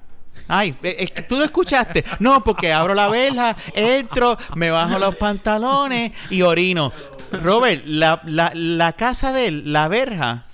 [0.47, 2.03] Ay, es que tú lo escuchaste.
[2.19, 6.91] No, porque abro la verja, entro, me bajo los pantalones y orino.
[7.31, 10.45] Robert, la, la, la casa de él, la verja,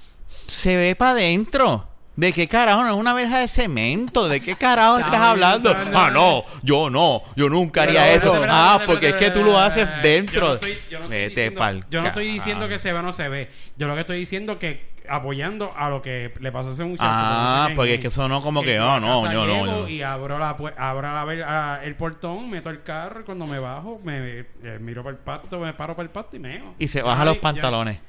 [0.47, 1.89] se ve para adentro.
[2.19, 2.83] ¿De qué carajo?
[2.83, 4.27] No es una verja de cemento.
[4.27, 5.73] ¿De qué carajo estás hablando?
[5.93, 7.21] Ah, no, yo no.
[7.37, 8.45] Yo nunca haría Pero, eso.
[8.49, 10.59] Ah, porque es que tú lo haces dentro.
[10.59, 13.01] Yo no estoy, yo no estoy diciendo, yo no estoy diciendo que se ve o
[13.01, 13.49] no se ve.
[13.77, 17.09] Yo lo que estoy diciendo que apoyando a lo que le pasó a ese muchacho.
[17.11, 19.89] Ah, que no sé porque es que sonó como que, ah, no, yo no, no.
[19.89, 23.21] Y abro, la, pu- abro la el portón, meto el carro.
[23.21, 26.35] y Cuando me bajo, me eh, miro para el pasto, me paro para el pasto
[26.35, 26.75] y meo.
[26.79, 27.99] Y se baja los yo- pantalones.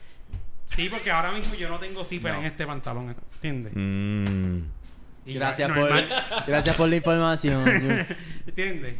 [0.68, 3.16] Sí, porque ahora mismo yo no tengo zipper en este pantalón.
[3.34, 3.72] ¿Entiendes?
[3.74, 4.58] Mm.
[5.26, 5.90] Y Gracias ya, por,
[6.46, 7.64] gracias por la información.
[8.46, 8.94] ¿Entiendes?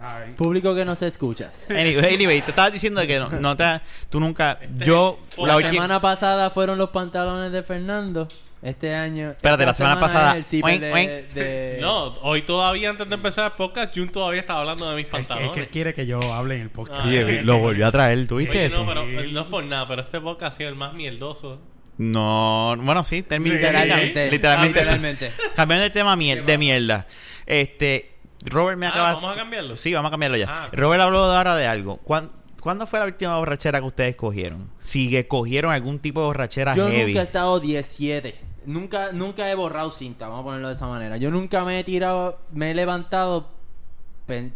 [0.00, 0.34] A ver.
[0.36, 1.70] Público que nos escuchas.
[1.70, 5.70] Anyway, anyway, te estabas diciendo que no, no te, tú nunca, Este- yo, la La
[5.70, 8.26] semana pasada fueron los pantalones de Fernando.
[8.62, 9.30] Este año.
[9.30, 11.08] Espérate, la semana pasada- es el Oink, de- oink.
[11.32, 15.06] de- No, hoy todavía antes de empezar el podcast, Jun todavía estaba hablando de mis
[15.06, 15.56] Es que, es pantalones.
[15.64, 17.00] que quiere que yo hable en el podcast.
[17.06, 18.80] Ah, lo volvió a traer, ¿tuviste Oye, eso?
[18.84, 21.58] no, pero no es por nada, pero este podcast ha sido el más mierdoso.
[21.96, 24.30] No, bueno, sí, Literalmente.
[24.30, 25.32] literalmente, Literalmente.
[25.54, 27.06] Cambiando de tema miel- de mierda.
[27.46, 28.09] Este,
[28.44, 29.76] Robert me Ah, acaba ¿vamos a cambiarlo?
[29.76, 30.46] Sí, vamos a cambiarlo ya.
[30.48, 30.68] Ah.
[30.72, 31.98] Robert habló de ahora de algo.
[31.98, 34.68] ¿Cuán- ¿Cuándo fue la última borrachera que ustedes cogieron?
[34.80, 37.06] Si que cogieron algún tipo de borrachera Yo heavy.
[37.12, 38.34] nunca he estado 17.
[38.66, 41.16] Nunca, nunca he borrado cinta, vamos a ponerlo de esa manera.
[41.16, 43.48] Yo nunca me he tirado, me he levantado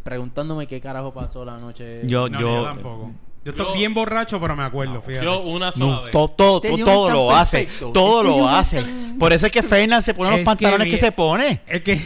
[0.03, 2.03] preguntándome qué carajo pasó la noche.
[2.07, 3.11] Yo- No, yo- yo tampoco.
[3.45, 5.25] Yo estoy Yo- bien borracho, pero me acuerdo, fíjate.
[5.25, 6.11] Yo una sola No, vez.
[6.13, 7.67] todo, todo, todo, lo hace.
[7.93, 8.81] Todo Este lo hace.
[8.83, 11.61] tan- Por eso es que Fernan se pone los Es pantalones que, mi- se pone.
[11.67, 11.97] Es que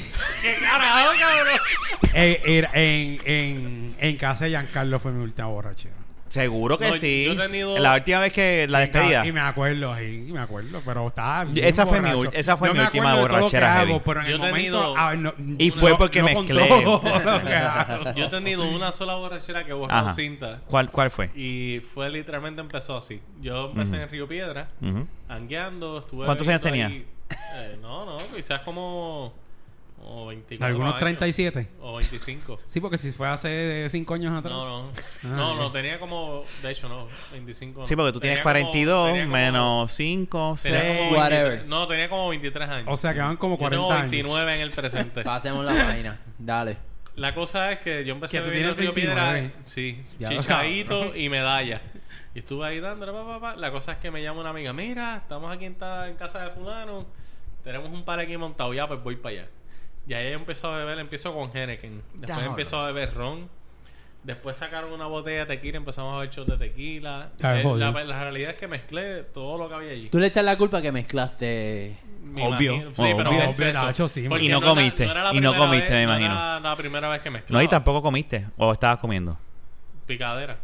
[0.42, 1.60] ¿Qué carajo, cabrón?
[2.14, 5.94] eh, en, en, en casa de Giancarlo fue mi última borrachera.
[6.28, 7.24] Seguro que No, sí.
[7.26, 9.26] yo he tenido- La última vez que la despedida.
[9.26, 12.30] Y me acuerdo, sí, me acuerdo, pero estaba bien Esa fue mi borracho.
[12.30, 14.02] ul- esa fue Yo mi me última acuerdo de todo lo que borrachera hago, heavy.
[14.04, 16.68] pero en Yo el he momento tenido- ah, no- Y fue no- porque no mezclé.
[16.68, 18.14] controlo lo que hago.
[18.14, 20.14] Yo he tenido una sola borrachera que borró Ajá.
[20.14, 20.60] cinta.
[20.66, 21.30] ¿Cuál, ¿Cuál fue?
[21.34, 23.20] Y fue literalmente empezó así.
[23.40, 25.06] Yo empecé en Río Piedra, Ujú.
[25.28, 26.26] angueando, estuve.
[26.26, 27.04] ¿Cuántos años bebiendo tenía?
[27.04, 27.06] ahí.
[27.72, 29.32] Eh, no, no, quizás como.
[29.98, 31.00] Como 24 Algunos años.
[31.00, 31.68] 37.
[31.80, 32.60] O 25.
[32.66, 34.52] Sí, porque si fue hace 5 años atrás.
[34.52, 34.90] No, no.
[35.24, 36.44] Ah, no, no, tenía como.
[36.62, 37.86] De hecho, no, 25.
[37.86, 38.02] Sí, no.
[38.02, 40.98] porque tú tienes Tenía como- 42 tenía como- menos 5, tenía 6.
[40.98, 41.42] como Whatever.
[41.48, 42.88] 23 no, tenía como 23 años.
[42.88, 44.10] O sea, que van como Yo 40 tengo años.
[44.10, 45.22] 29 en el presente.
[45.22, 46.18] Pasemos la vaina.
[46.38, 46.76] Dale.
[47.16, 49.64] La cosa es que yo empecé tú bebiendo tienes Río Piedra, 29.
[49.64, 50.32] sí, Ya
[51.16, 51.80] y medalla.
[52.34, 53.56] Y estuve ahí dándole, pa, pa, pa.
[53.56, 56.38] La cosa es que me llama una amiga, mira, estamos aquí en, ta- en casa
[56.44, 57.06] de fulano,
[57.64, 59.48] tenemos un par aquí montado, ya pues voy para allá.
[60.08, 62.46] Y ahí empezó a beber, empiezo con Henneken, después Diablo.
[62.50, 63.48] empezó a beber ron,
[64.24, 67.28] después sacaron una botella de tequila, empezamos a beber shots de tequila.
[67.44, 70.08] Eh, la, la realidad es que mezclé todo lo que había allí.
[70.08, 71.96] Tú le echas la culpa que mezclaste.
[72.24, 72.94] Me Obvio, imagino.
[72.94, 73.16] Sí, obvio.
[73.18, 73.82] pero Obvio, es eso.
[73.84, 76.06] Nacho, sí, Porque Y no era- comiste, era la y no primera comiste, vez- me
[76.06, 76.32] no imagino.
[76.34, 77.58] era la primera vez que mezclaba.
[77.60, 78.46] No, y tampoco comiste.
[78.56, 79.38] ¿O estabas comiendo?
[80.06, 80.58] Picadera.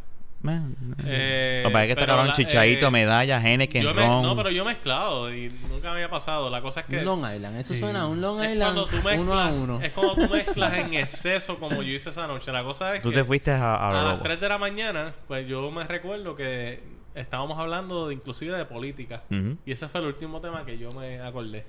[1.07, 4.23] Eh, Lo que pasa es que está cabrón chichadito, eh, medalla, Henneken, yo me- ron.
[4.23, 6.51] no, pero yo he mezclado y nunca me había pasado.
[6.51, 7.57] La cosa es que Un Long Island.
[7.59, 7.81] Eso Sí.
[7.81, 9.81] suena a un Long es Island cuando tú mezclas, uno a uno.
[9.83, 12.53] es cuando tú mezclas en exceso como yo hice esa noche.
[12.53, 14.23] La cosa es Tú que te fuiste a, a a las loco.
[14.25, 16.83] 3 de la mañana, pues yo me recuerdo que
[17.15, 19.23] estábamos hablando de, inclusive de política.
[19.65, 21.65] Y ese fue el último tema que yo me acordé.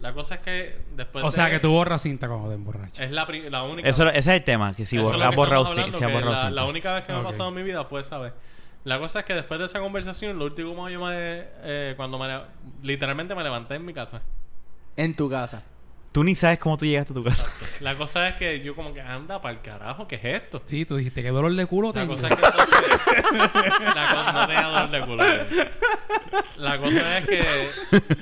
[0.00, 3.00] La cosa es que después O de- sea, que tú borras cinta cuando te emborrachas.
[3.00, 6.00] es la, la única Eso, ese es el tema, que si borras que borrado, hablando,
[6.00, 6.50] la, cinta.
[6.50, 8.32] la única vez que me ha pasado en mi vida fue esa vez.
[8.84, 11.12] La cosa es que después de esa conversación, lo último que yo me...
[11.62, 12.40] eh, cuando me...
[12.82, 14.22] Literalmente me levanté en mi casa.
[14.96, 15.62] En tu casa.
[16.12, 17.46] Tú ni sabes cómo tú llegaste a tu casa.
[17.80, 20.60] La cosa es que yo como que anda para el carajo, ¿qué es esto?
[20.66, 22.14] Sí, tú dijiste que dolor de culo La tengo.
[22.14, 23.94] cosa es que entonces...
[23.94, 25.24] la cosa no tenía dolor de culo.
[26.56, 27.70] La cosa es que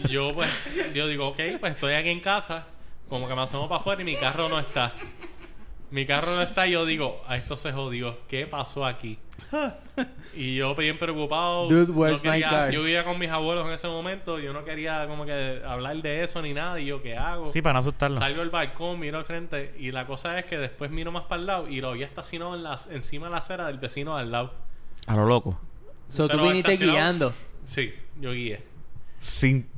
[0.09, 0.51] yo pues...
[0.95, 2.67] Yo digo, ok, pues estoy aquí en casa.
[3.09, 4.93] Como que me asomo para afuera y mi carro no está.
[5.91, 8.19] Mi carro no está y yo digo, a esto se jodió.
[8.29, 9.19] ¿Qué pasó aquí?
[10.35, 11.69] Y yo bien preocupado.
[11.69, 12.71] Dude, no where's my car?
[12.71, 14.39] Yo vivía con mis abuelos en ese momento.
[14.39, 16.79] Yo no quería como que hablar de eso ni nada.
[16.79, 17.51] Y yo, ¿qué hago?
[17.51, 18.19] Sí, para no asustarlo.
[18.19, 19.75] Salgo al balcón, miro al frente.
[19.79, 22.55] Y la cosa es que después miro más para el lado y lo había estacionado
[22.55, 24.55] en la, encima de la acera del vecino al lado.
[25.07, 25.59] A lo loco.
[26.07, 27.35] So, tú viniste guiando.
[27.65, 28.63] Sí, yo guié.
[29.19, 29.69] Sin...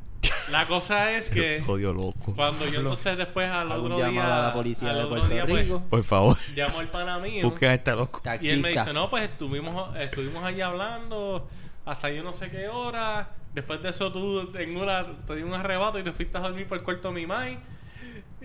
[0.50, 2.32] La cosa es que Jodido loco.
[2.34, 4.06] cuando yo entonces después al otro día...
[4.06, 5.82] llamado a la policía al de otro Puerto día, pues, Rico.
[5.88, 7.48] Por favor, llamo al pana mío.
[7.50, 8.20] busquen a este loco.
[8.40, 8.80] Y él me Taxista.
[8.82, 11.48] dice, no, pues estuvimos, estuvimos allí hablando
[11.86, 13.30] hasta yo no sé qué hora.
[13.54, 16.66] Después de eso tú en una, te di un arrebato y te fuiste a dormir
[16.68, 17.58] por el cuarto de mi mai.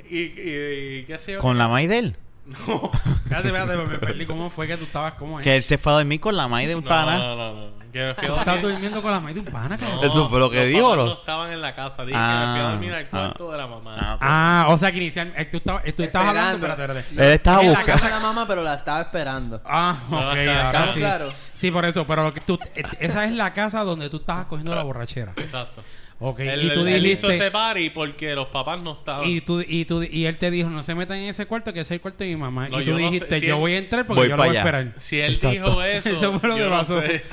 [0.10, 1.40] Y, y, y qué sé yo.
[1.40, 2.16] ¿Con la maíz de él?
[2.68, 2.92] No.
[3.24, 4.26] Espérate, espérate, me perdí.
[4.28, 5.16] ¿Cómo fue que tú estabas?
[5.16, 5.44] ¿Cómo es?
[5.44, 7.18] Que él se fue a dormir con la maíz de un No, pana.
[7.18, 7.85] no, no, no.
[7.96, 8.72] Que me fui a ¿Tú estás dormir.
[8.74, 10.02] durmiendo con la maíz de un pana, cabrón?
[10.02, 11.06] No, Eso fue lo que los dijo, papás ¿no?
[11.06, 12.04] no estaban en la casa.
[12.04, 13.52] Dije que me fui a Ah, dormir al cuarto ah.
[13.54, 13.96] de la mamá.
[13.98, 14.20] Ah, ok.
[14.22, 16.68] Ah, o sea que inicialmente eh, tú estabas, tú estabas hablando.
[16.68, 16.84] Esperando.
[16.84, 17.28] Espérate, espérate.
[17.30, 17.94] Él estaba En la buscando.
[18.02, 19.62] casa de la mamá, pero la estaba esperando.
[19.64, 21.00] Ah, No, ok, está- ahora ¿Estamos sí.
[21.00, 21.34] claros?
[21.54, 24.48] Sí, por eso, pero lo que tú, eh, esa es la casa donde tú estabas
[24.48, 25.32] cogiendo la borrachera.
[25.38, 25.82] Exacto.
[26.18, 27.46] Ok, Él, y tú él- él hizo dijiste...
[27.48, 29.28] ese party porque los papás no estaban.
[29.30, 31.82] Y, tú, y, tú, y él te dijo, no se metan en ese cuarto, que
[31.82, 32.70] ese es el cuarto de mi mamá.
[32.70, 34.30] No, y yo tú no sé, dijiste, si yo él- voy a entrar porque Voy
[34.30, 34.60] yo lo voy a allá.
[34.62, 34.94] esperar.
[34.96, 35.50] Si él Exacto.
[35.68, 37.02] dijo eso, Eso fue lo yo que no pasó.
[37.02, 37.24] sé.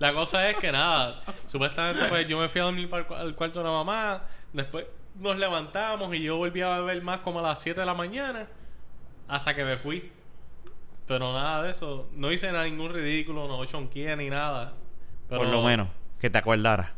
[0.00, 3.34] La cosa es que nada, supuestamente pues yo me fui a dormir para el al
[3.36, 4.86] cuarto de la mamá, después
[5.20, 8.48] nos levantamos y yo volví a beber más como a las 7 de la mañana
[9.28, 10.10] hasta que me fui.
[11.06, 14.74] Pero nada de eso, no hice nada, ningún ridículo, no chonqué ni nada.
[15.28, 15.88] Pero, Por lo menos,
[16.20, 16.90] que te acordaras.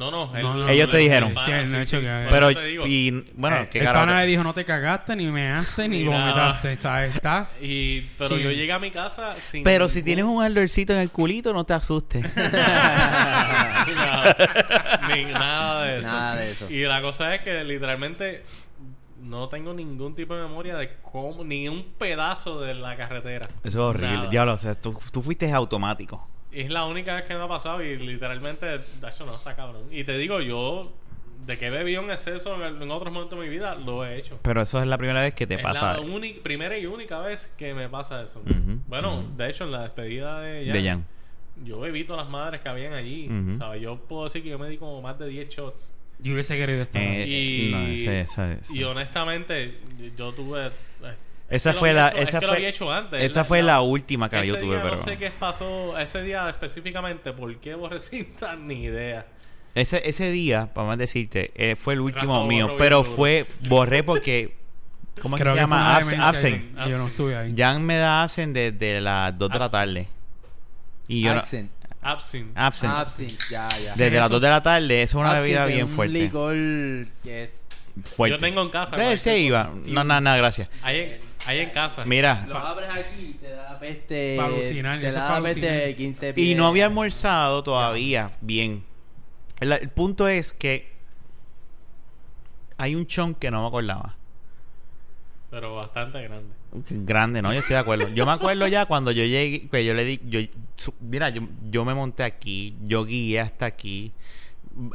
[0.00, 1.34] No, no, él- No, no, Ellos te dijeron.
[1.34, 2.50] pana, Sí, él no ha hecho que- por Pero,
[2.86, 4.06] y bueno, Eh, qué el carajo.
[4.06, 6.76] pana le dijo, no te cagaste, ni measte, ni Ni vomitaste.
[6.76, 7.14] ¿Sabes?
[7.14, 7.58] Estás...
[7.60, 8.42] Y, pero Sí.
[8.42, 9.62] yo llegué a mi casa sin.
[9.62, 12.24] Pero si tienes un ardorcito en el culito, no te asustes.
[12.36, 13.86] nada,
[15.14, 16.08] ni nada de eso.
[16.08, 16.70] Nada de eso.
[16.70, 18.42] Y la cosa es que literalmente
[19.22, 23.46] no tengo ningún tipo de memoria de cómo, ni un pedazo de la carretera.
[23.62, 24.16] Eso es horrible.
[24.16, 24.30] Nada.
[24.30, 26.26] Diablo, o sea, tú, tú fuiste automático.
[26.52, 28.66] Es la única vez que me ha pasado y literalmente,
[29.00, 29.84] Dacho, no, está cabrón.
[29.90, 30.92] Y te digo, yo,
[31.46, 34.18] de que he bebido en exceso en, en otros momentos de mi vida, lo he
[34.18, 34.38] hecho.
[34.42, 35.94] Pero eso es la primera vez que te es pasa.
[35.94, 38.40] la única, primera y única vez que me pasa eso.
[38.40, 39.36] Ujú, bueno, ujú.
[39.36, 41.06] de hecho, en la despedida de Jan, De Jan.
[41.64, 43.28] yo bebí todas las madres que habían allí.
[43.28, 43.56] Ujú.
[43.56, 43.80] ¿sabes?
[43.80, 45.90] Yo puedo decir que yo me di como más de 10 shots.
[46.18, 47.08] Yo hubiese querido estar ahí.
[47.08, 48.76] Eh, Y, no, ese- ese- ese.
[48.76, 49.78] y honestamente,
[50.18, 50.70] yo tuve.
[51.50, 52.08] Esa es que fue la.
[52.08, 53.22] hecho- Esa es que fue, había hecho antes.
[53.22, 54.96] esa fue la última que yo tuve, pero.
[54.96, 59.26] No sé qué pasó ese día específicamente, por qué borrecita, ni idea.
[59.74, 63.10] Ese, ese día, vamos a decirte, eh, fue el último Rafa mío, borró pero duro.
[63.10, 63.46] fue.
[63.68, 64.56] Borré porque.
[65.20, 65.96] ¿Cómo es que Creo se que fue una llama?
[65.98, 66.76] Abs- demencia Absent.
[66.78, 67.54] que- que Yo no estuve ahí.
[67.56, 70.08] Jan me da Absent desde las 2 de la tarde.
[71.08, 71.70] Y yo no- Accent.
[72.02, 72.52] Absinthe.
[72.58, 72.92] Absent.
[72.94, 73.94] Absinthe, ya, ya.
[73.94, 74.32] Desde las Eso.
[74.34, 76.14] 2 de la tarde, eso es una Absinthe bebida es bien un fuerte.
[76.14, 76.54] licor
[77.22, 77.56] que es...
[78.04, 78.36] fuerte.
[78.36, 79.70] Yo tengo en casa, cualquier iba.
[79.86, 80.68] No, nada, nada, gracias.
[80.82, 82.04] Ahí, ahí en casa.
[82.04, 84.36] Mira, Lo abres aquí y te da la peste...
[84.38, 85.86] Pa' alucinar, Te da la peste alucinar.
[85.88, 86.56] de 15 y pies.
[86.56, 88.84] no había almorzado todavía bien.
[89.60, 90.90] El, el punto es que
[92.76, 94.16] hay un chon que no me acordaba.
[95.50, 96.54] Pero bastante grande.
[96.90, 97.52] Grande, ¿no?
[97.52, 98.08] Yo estoy de acuerdo.
[98.14, 100.40] Yo me acuerdo ya cuando yo llegué, que yo le di, yo,
[100.76, 104.12] su- mira, yo, yo me monté aquí, yo guié hasta aquí,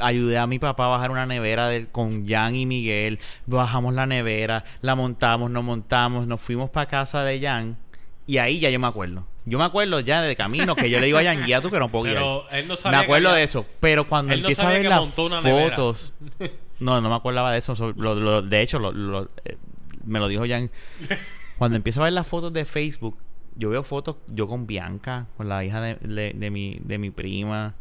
[0.00, 4.06] ayudé a mi papá a bajar una nevera del, con Jan y Miguel, bajamos la
[4.06, 7.76] nevera, la montamos, nos montamos, nos fuimos para casa de Jan
[8.26, 9.26] y ahí ya yo me acuerdo.
[9.44, 11.78] Yo me acuerdo ya de camino que yo le digo a Jan, guía tú que
[11.78, 12.04] no puedo.
[12.12, 14.98] Pero él no Me acuerdo que de eso, pero cuando Él no a ver las
[15.70, 16.14] fotos,
[16.80, 17.76] no, no me acordaba de eso.
[17.76, 19.56] so- lo- lo- de hecho, lo- lo- eh,
[20.04, 20.70] me lo dijo Jan.
[21.58, 23.16] Cuando empiezo a ver las fotos de Facebook,
[23.54, 27.10] yo veo fotos yo con Bianca, con la hija de, de- de mi, de mi
[27.10, 27.74] prima,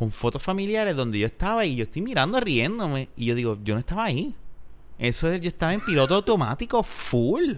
[0.00, 3.10] con fotos familiares donde yo estaba y yo estoy mirando riéndome.
[3.18, 4.34] Y yo digo, yo no estaba ahí.
[4.98, 7.56] Eso es, yo estaba en piloto automático full.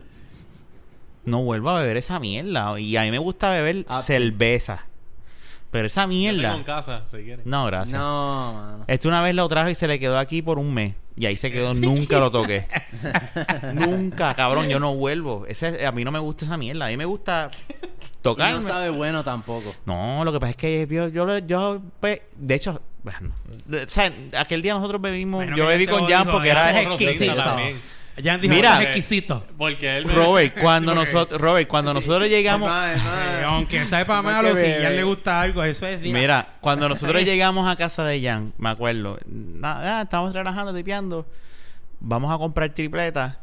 [1.25, 2.81] No vuelvo a beber esa mierda.
[2.81, 4.87] Y a mí me gusta beber Ah, cerveza.
[5.73, 6.65] Pero esa Yo tengo en mierda.
[6.65, 7.45] casa, si quieres.
[7.47, 7.99] No, gracias.
[7.99, 8.85] No, mano.
[8.87, 10.95] Este una vez lo trajo y se le quedó aquí por un mes.
[11.17, 12.67] Y ahí se quedó, nunca lo toqué.
[13.75, 15.45] nunca, cabrón, yo no vuelvo.
[15.47, 16.87] Ese, a mí no me gusta esa mierda.
[16.87, 18.61] A mí me gusta Y tocarme.
[18.61, 19.75] no sabe bueno tampoco.
[19.87, 23.35] No, lo que pasa es que yo, yo, lo- yo, pues, de hecho, bueno,
[23.71, 26.81] o sea, aquel día nosotros bebimos, Bueno, yo bebí ya te con Jan porque era
[26.83, 27.35] exquisito.
[28.22, 28.70] Jan dijo, Mira.
[28.70, 29.46] "Esto es exquisito.
[29.57, 32.68] Porque él me- Robert, cuando Sí, porque- nosotros, Robert, cuando nosotros llegamos,
[33.44, 36.01] aunque sabe para No hay malo, si ya le gusta algo, eso es...
[36.03, 41.27] Mira, cuando nosotros llegamos a casa de Jan, me acuerdo, nada, ah, estábamos relajando, tipeando,
[42.01, 43.37] vamos a comprar tripletas.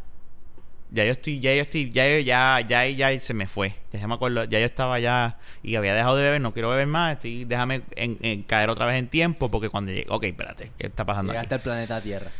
[0.91, 3.75] Ya yo estoy, ya yo estoy, ya yo- ya, ya, ya, se me fue.
[3.93, 6.88] Ya me acuerdo, ya yo estaba ya y había dejado de beber, no quiero beber
[6.88, 10.71] más, estoy, déjame en- en caer otra vez en tiempo porque cuando llegué, ok, espérate,
[10.79, 11.38] ¿qué está pasando aquí?
[11.38, 12.32] Llegaste al planeta Tierra.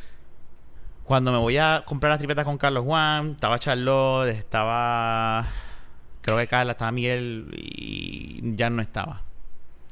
[1.10, 5.48] Cuando me voy a comprar las tripletas con Carlos Juan, estaba Charlotte, estaba.
[6.22, 9.24] Creo que Carla, estaba Miguel y ya no estaba.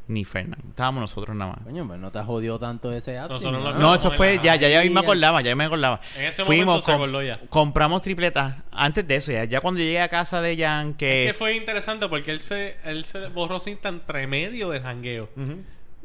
[0.09, 0.59] Ni Fernán.
[0.69, 1.63] Estábamos nosotros nada más.
[1.63, 3.79] Coño, pues no te has jodido tanto ese absinthe, Nosotros lo- mano.
[3.87, 6.01] No, eso fue, ya, ya, ya me acordaba, ya me acordaba.
[6.17, 7.39] En ese Fuimos, momento se com- acordó ya.
[7.49, 8.57] compramos tripletas.
[8.71, 11.23] Antes de eso, ya, ya cuando llegué a casa de Jan, que.
[11.25, 15.29] Es que fue interesante porque él se, él se borró cinta entre medio del jangueo.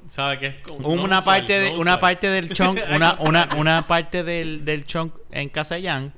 [0.08, 0.38] ¿Sabe?
[0.38, 2.00] Que es como- no una usual, parte de, no una usual.
[2.00, 6.12] parte del chunk, una, una, una parte del, del chunk en casa de Jan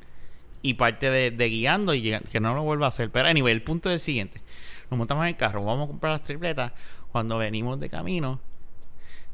[0.63, 3.11] y parte de, de guiando y que no lo vuelva a hacer.
[3.11, 4.41] Pero anyway, el punto es el siguiente.
[4.91, 6.73] Nos montamos en el carro, vamos a comprar las tripletas.
[7.13, 8.41] Cuando venimos de camino,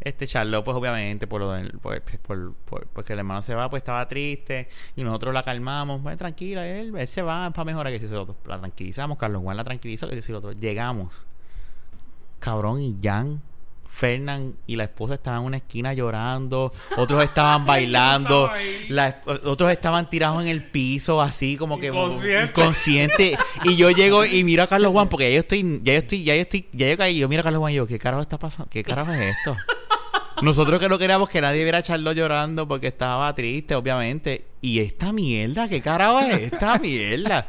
[0.02, 3.70] este Charlo, pues obviamente, por lo del, por, por, por- porque el hermano se va,
[3.70, 4.68] pues estaba triste.
[4.96, 8.36] Y nosotros la calmamos, pues tranquila, él, él se va para mejorar que si otro.
[8.46, 10.52] La tranquilizamos, Carlos Juan la tranquilizó, que si otro.
[10.52, 11.24] Llegamos.
[12.38, 13.42] Cabrón, y Jan,
[13.90, 18.50] Fernán y la esposa estaban en una esquina llorando, otros estaban bailando,
[18.88, 22.44] la otros estaban tirados en el piso, así como que Inconsciente.
[22.60, 23.38] inconsciente.
[23.64, 26.22] y yo llego y miro a Carlos Juan, porque ya yo estoy, ya yo estoy,
[26.24, 28.22] ya yo estoy, ya yo caí, yo miro a Carlos Juan y yo, ¿qué carajo
[28.22, 28.70] está pasando?
[28.70, 29.56] ¿Qué carajo es esto?
[30.42, 34.46] Nosotros que no queríamos que nadie viera a Charlotte llorando porque estaba triste, obviamente.
[34.62, 37.46] Y esta mierda, ¿qué carajo es esta mierda?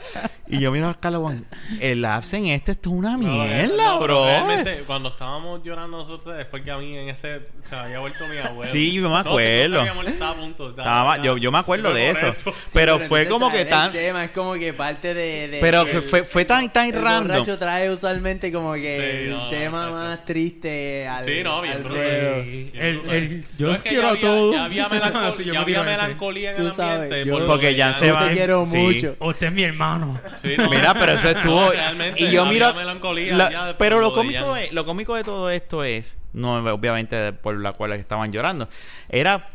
[0.48, 1.46] Y yo miro a Carlos Juan,
[1.82, 4.24] el absent este, esto es una eh, mierda, no, bro.
[4.26, 8.38] Realmente, cuando estábamos llorando nosotros, después que a mí en ese se había vuelto mi
[8.38, 8.72] abuelo.
[8.72, 9.82] Sí, yo me acuerdo.
[9.84, 10.70] sí, no estaba a punto.
[10.70, 12.54] Estaba- yo, yo me acuerdo de Por eso.
[12.74, 13.88] Pero fue entonces como que tan...
[13.88, 15.48] El tema es como que parte de.
[15.50, 17.28] de- Pero el- fue, fue tan, tan el random.
[17.28, 21.26] borracho trae usualmente como que Sí, el no, tema más triste al.
[21.26, 21.82] Sí, no, bien al.
[21.82, 24.56] Sí, el, el, yo quiero todos.
[24.56, 24.86] Ya había,
[25.38, 25.56] Sí,
[25.86, 27.01] melancolía en el ambiente.
[27.10, 28.28] Por Porque ya se Yo va.
[28.28, 28.78] te quiero Sí.
[28.78, 29.16] mucho.
[29.20, 30.20] Usted es mi hermano.
[30.42, 30.70] Sí, no.
[30.70, 31.70] Mira, pero eso estuvo.
[31.72, 32.74] Realmente, y yo había miro.
[32.74, 34.58] melancolía la- ya después pero lo cómico, Jan.
[34.58, 38.70] es, lo cómico de todo esto es, no obviamente por la cual estaban llorando,
[39.10, 39.50] era.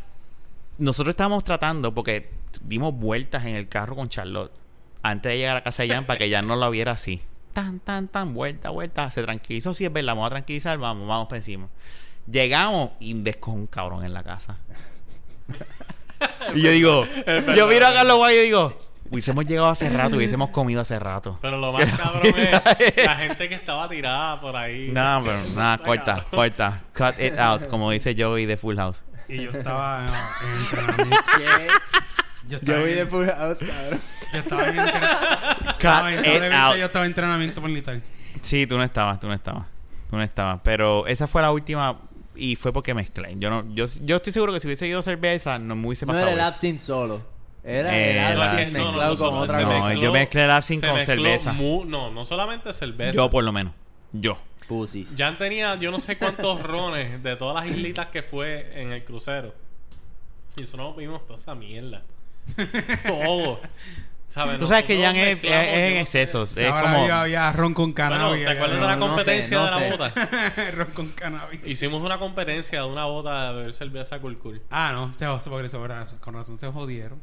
[0.79, 2.31] Nosotros estábamos tratando, porque
[2.61, 4.53] dimos vueltas en el carro con Charlotte
[5.03, 7.23] antes de llegar a casa de Jan para que Jan no la viera así.
[7.55, 9.11] Tan, tan, tan, vuelta, vuelta.
[9.11, 9.73] Se tranquilizó.
[9.73, 11.69] Sí, es verdad, vamos a tranquilizar, vamos, vamos para encima.
[12.31, 14.59] Llegamos y descon un cabrón en la casa.
[16.55, 17.07] y yo digo,
[17.57, 18.79] yo miro a Carlos Guay y digo,
[19.11, 21.39] hubiésemos llegado hace rato, hubiésemos comido hace rato.
[21.43, 24.89] Pero lo más cabrón es la gente que estaba tirada por ahí.
[24.93, 26.83] No, pero nada, corta, corta.
[26.97, 29.03] Cut it out, como dice Joey de Full House.
[29.29, 31.17] Y yo estaba en, en entrenamiento.
[32.49, 34.01] Yo estaba Yo voy en- de Full House, cabrón.
[34.33, 35.17] Yo estaba en entrenamiento.
[35.67, 38.01] Cut it Lamentablemente yo estaba en entrenamiento militar.
[38.43, 39.67] Sí, tú no estabas, tú no estabas.
[40.11, 40.61] Tú no estabas.
[40.62, 41.99] Pero esa fue la última
[42.37, 43.34] y fue porque mezclé.
[43.39, 46.12] Yo no, yo, yo estoy seguro que si hubiese ido cerveza no me hubiese No
[46.12, 46.26] pasado.
[46.28, 46.49] era el eso.
[46.49, 47.22] absinthe solo.
[47.64, 49.95] Era Eh, el absinthe No, no, mezclado no, con no, otra no, cosa.
[49.95, 51.53] yo mezclé el absinthe con cerveza.
[51.53, 53.16] mu- no, no solamente cerveza.
[53.16, 53.72] Yo por lo menos.
[54.12, 54.39] Yo.
[54.68, 55.14] Pussies.
[55.16, 59.05] Jan tenía yo no sé cuántos rones de todas las islitas que fue en el
[59.05, 59.55] crucero.
[60.57, 62.03] Y nosotros vimos toda esa mierda.
[63.07, 63.61] Todo.
[64.37, 64.59] ¿Sabes?
[64.59, 66.55] Tú sabes que Jan es, es- en excesos.
[66.59, 67.07] Es Ahora como...
[67.09, 68.45] yo había ron con Bueno, cannabis.
[68.45, 70.12] ¿te acuerdas de la No, no sé, competencia no de la bota?
[70.72, 71.61] ron con cannabis.
[71.64, 74.61] Hicimos una competencia de una bota de beber cerveza cool cool.
[74.70, 76.07] Ah, no, chavos, porque eso, ¿verdad?
[76.20, 77.18] con razón se jodieron.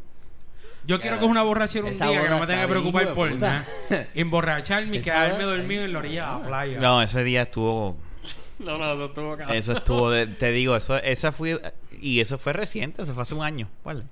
[0.88, 3.64] Yo quiero coger una borrachera un día que no me tenga que preocupar por nada.
[4.16, 6.80] Emborracharme y quedarme dormido en la orilla de la playa.
[6.80, 7.96] No, ese día estuvo...
[8.60, 9.56] No, no, eso estuvo cabrón.
[9.58, 11.60] Eso estuvo, de- te digo, eso, esa fue,
[12.02, 14.06] y eso fue reciente, eso fue hace un año, ¿cuál?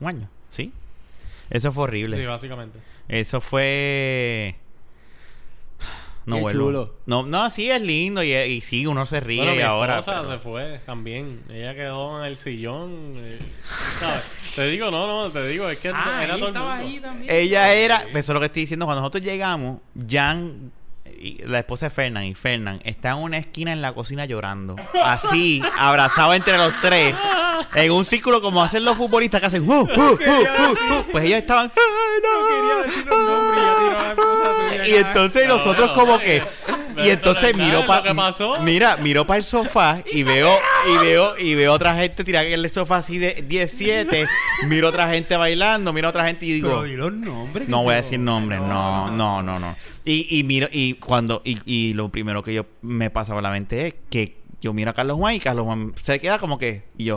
[0.00, 0.72] Un año, ¿sí?
[1.50, 2.16] Eso fue horrible.
[2.16, 2.78] Sí, básicamente.
[3.08, 4.56] Eso fue...
[6.24, 6.64] No Qué vuelvo.
[6.66, 6.94] chulo.
[7.06, 10.00] No, no, sí es lindo y, y sí, uno se ríe Bueno, y mi ahora.
[10.04, 11.42] pero- se fue también.
[11.48, 13.12] Ella quedó en el sillón.
[13.16, 13.38] eh,
[14.00, 14.24] ¿sabes?
[14.56, 16.88] Te digo, no, no, te digo, es que Ah, era todo el estaba mundo.
[16.88, 17.32] ahí también.
[17.32, 19.78] Ella era, eso es lo que estoy diciendo, cuando nosotros llegamos,
[20.08, 20.72] Jan,
[21.26, 24.76] y la esposa de Fernán y Fernán, está en una esquina en la cocina llorando.
[25.04, 27.14] Así, abrazado entre los tres.
[27.74, 29.68] En un círculo como hacen los futbolistas que hacen.
[29.68, 31.04] "Uh, uh, uh, uh, uh".
[31.10, 31.72] Pues ellos estaban.
[34.86, 36.42] Y entonces No, nosotros no, como que
[37.04, 38.60] y entonces nada, para lo que pasó.
[38.60, 40.50] mira miró para el sofá y veo
[40.92, 44.26] y veo y veo otra gente tirada en el sofá así de 17
[44.68, 47.68] miro otra gente bailando miro otra gente y digo Pero di los nombres.
[47.68, 49.76] no voy a decir nombres, no, no, no, no.
[50.04, 53.50] Y, y miro, y cuando, y, y lo primero que yo me pasa por la
[53.50, 56.84] mente es que yo miro a Carlos Juan y Carlos Juan se queda como que,
[56.96, 57.16] y yo,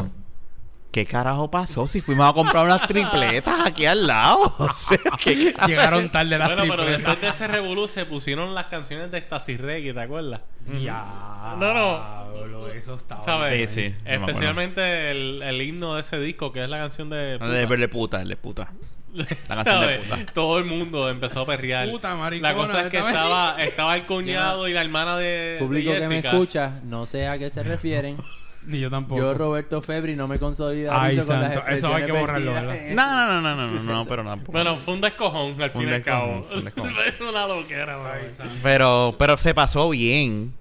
[0.92, 1.88] ¿qué carajo pasó?
[1.88, 4.54] Si fuimos a comprar unas tripletas aquí al lado.
[4.60, 4.98] O sea.
[5.68, 6.98] Llegaron tarde las Bueno, pero tripletas.
[7.08, 10.42] después de ese revolú se pusieron las canciones de Stacy Reggae, ¿te acuerdas?
[10.82, 11.56] Ya.
[11.58, 12.68] No, no.
[12.68, 13.22] Eso estaba.
[13.22, 13.70] ¿Sabes?
[13.72, 13.96] Sí, sí.
[14.06, 17.36] Especialmente el, el himno de ese disco, que es la canción de...
[17.36, 18.72] El de, de puta, el de puta.
[19.14, 20.08] La canción de ¿Sabes?
[20.08, 20.34] puta.
[20.34, 21.90] Todo el mundo empezó a perrear.
[21.90, 25.92] Puta, maricona, la cosa es que estaba, estaba el cuñado y la hermana de, Público
[25.92, 28.18] de que me escucha, no sé a qué se refieren.
[28.66, 29.22] Ni yo tampoco.
[29.22, 32.76] Yo, Roberto Febri, no me Ay, consolidarizo con las santo, eso hay que borrarlo, ¿verdad?
[32.92, 34.52] No, no, no, no, no, no, no, pero tampoco.
[34.54, 36.46] Bueno, fue un descojón al fin y al cabo.
[36.50, 38.50] Fue una loquera, güey.
[38.62, 40.54] Pero, pero se pasó bien.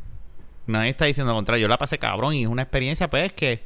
[0.67, 1.63] Nadie está diciendo lo contrario.
[1.63, 3.63] Yo la pasé cabrón y es una experiencia, pues, que.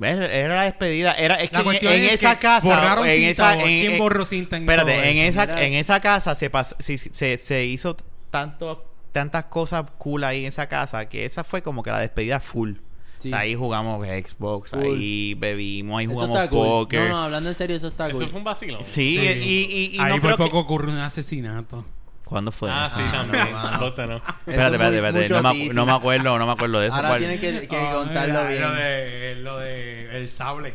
[0.00, 1.12] Era la despedida.
[1.12, 2.66] Era, es que en, es esa que casa.
[2.66, 5.42] borraron en cinta, esa, en- ¿quién borró cinta en Espérate, todo en eso?
[5.42, 7.96] esa, en esa casa se pasó, se, se hizo
[8.30, 12.40] tanto, tantas cosas cool ahí en esa casa que esa fue como que la despedida
[12.40, 12.72] full.
[13.18, 13.28] Sí.
[13.28, 16.66] O sea, ahí jugamos Xbox, ahí bebimos, ahí Eso jugamos cool.
[16.66, 17.02] póker.
[17.02, 18.28] No, no, hablando en serio, eso está Eso cool.
[18.30, 18.84] fue un vacilón.
[18.84, 19.18] Sí, Sí.
[19.20, 21.84] y, y, y Ahí no fue creo que- poco ocurrió un asesinato.
[22.24, 22.70] ¿Cuándo fue?
[22.72, 22.96] Ah, eso?
[22.96, 23.52] sí, Ah, también.
[23.52, 23.58] no.
[23.58, 24.14] Eso Espérate,
[24.46, 25.28] es espérate, espérate.
[25.28, 26.96] No me, no acuerdo, no me acuerdo de eso.
[26.96, 27.20] Ahora ¿Cuál?
[27.20, 28.62] tienes que, que Ah, contarlo mira, bien.
[28.62, 30.72] Lo de, lo de el sable.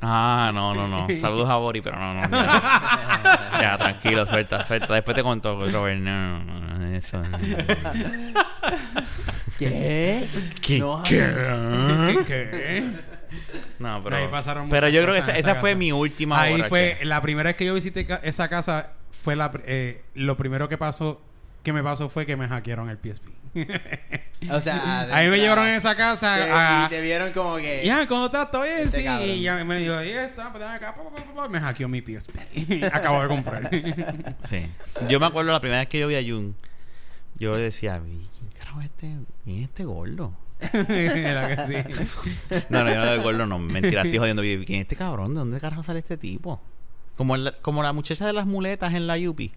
[0.00, 1.06] Ah, no, no, no.
[1.16, 2.22] Saludos a Bori, pero no, no.
[2.30, 4.94] Ya, Ya, tranquilo, suelta, suelta.
[4.94, 6.00] Después te cuento, Robert.
[6.00, 6.63] No, no, no,
[6.94, 7.22] eso.
[9.58, 10.26] ¿Qué?
[10.60, 10.78] ¿Qué?
[10.78, 12.18] No, ¿Qué?
[12.26, 12.90] ¿Qué?
[13.78, 14.16] No, pero.
[14.16, 16.98] Ahí pasaron pero yo creo que esa, en esa esa fue mi última Ahí fue
[17.02, 18.92] la primera vez que yo visité ca- esa casa
[19.22, 21.20] fue la eh, lo primero que pasó
[21.62, 23.26] que me pasó fue que me hackearon el PSP.
[24.50, 26.82] O sea, A mí me llevaron en esa casa Te- a...
[26.86, 27.82] y te vieron como que.
[27.84, 28.50] Ya, ¿cómo estás?
[28.50, 28.78] ¿Todo bien?
[28.80, 29.04] Este sí.
[29.04, 29.28] cabrón.
[29.30, 32.02] Y ya me dijo, y esto, pues acá, pa, pa, pa, pa, me hackeó mi
[32.02, 32.84] PSP.
[32.92, 33.70] Acabo de comprar.
[34.48, 34.66] Sí.
[35.08, 36.54] Yo me acuerdo la primera vez que yo vi a Jun,
[37.38, 39.16] yo decía, "Vi, ¿quién carajo es este?
[39.44, 40.32] ¿Quién es este gordo?
[40.72, 42.04] Era que sí.
[42.70, 43.58] No, no, yo no de gordo, no.
[43.58, 44.42] Mentira, estoy jodiendo.
[44.42, 45.34] ¿Quién es este cabrón?
[45.34, 46.60] ¿De dónde carajo sale este tipo?
[47.16, 49.52] Como, el- como la muchacha de las muletas en la Yupi.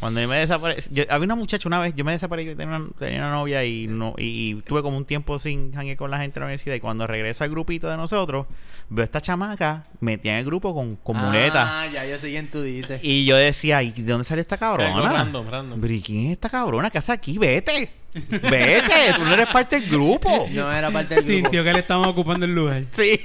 [0.00, 0.90] Cuando yo me desaparecí...
[0.92, 3.86] yo- había una muchacha una vez, yo me desaparecí, tenía una, tenía una novia y
[3.86, 6.74] no y, y tuve como un tiempo sin janguear con la gente de la universidad.
[6.74, 8.46] Y cuando regreso al grupito de nosotros,
[8.88, 11.66] veo a esta chamaca metida en el grupo con, con muletas.
[11.70, 13.00] Ah, ya yo sé quién tú dices.
[13.02, 15.10] Y yo decía, ¿y de dónde sale esta cabrona?
[15.12, 15.80] random, random.
[15.80, 17.38] Pero ¿y quién es esta cabrona que hace aquí?
[17.38, 17.90] Vete.
[18.30, 19.12] Vete.
[19.16, 20.46] Tú no eres parte del grupo.
[20.50, 21.40] No era parte del grupo.
[21.40, 22.84] Sintió que le estaban ocupando el lugar.
[22.96, 23.20] Sí.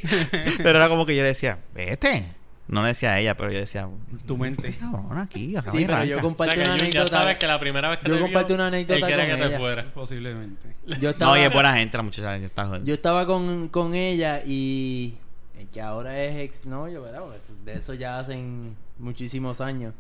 [0.58, 2.24] Pero era como que yo le decía, vete.
[2.70, 3.90] No le decía a ella, pero yo decía,
[4.28, 4.76] Tu mente.
[4.78, 6.04] cabrona aquí, acá Sí, pero yo arranca".
[6.04, 7.22] O sea comparto una Jun, ya anécdota.
[7.24, 9.94] sabes que la primera vez que Yo te comparto una anécdota con que te fuera.
[9.94, 10.76] Posiblemente.
[11.00, 12.38] Yo estaba, No, y es buena gente la muchacha.
[12.38, 15.16] yo estaba- yo estaba con, con ella y
[15.58, 17.24] el que ahora es ex novio, ¿verdad?
[17.66, 19.94] De eso ya hacen muchísimos años.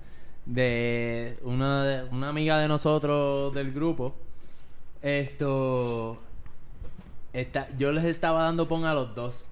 [0.45, 4.15] De una, de- una amiga de nosotros del grupo.
[5.01, 6.21] Esto.
[7.33, 9.45] Esta, yo les estaba dando pon a los dos.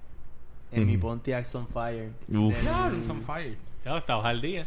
[0.72, 1.08] En mi Ujú.
[1.08, 2.10] Pontiac Sunfire.
[2.28, 2.58] Uf.
[2.60, 3.56] Claro, on fire.
[3.82, 4.66] Claro, estabas al día.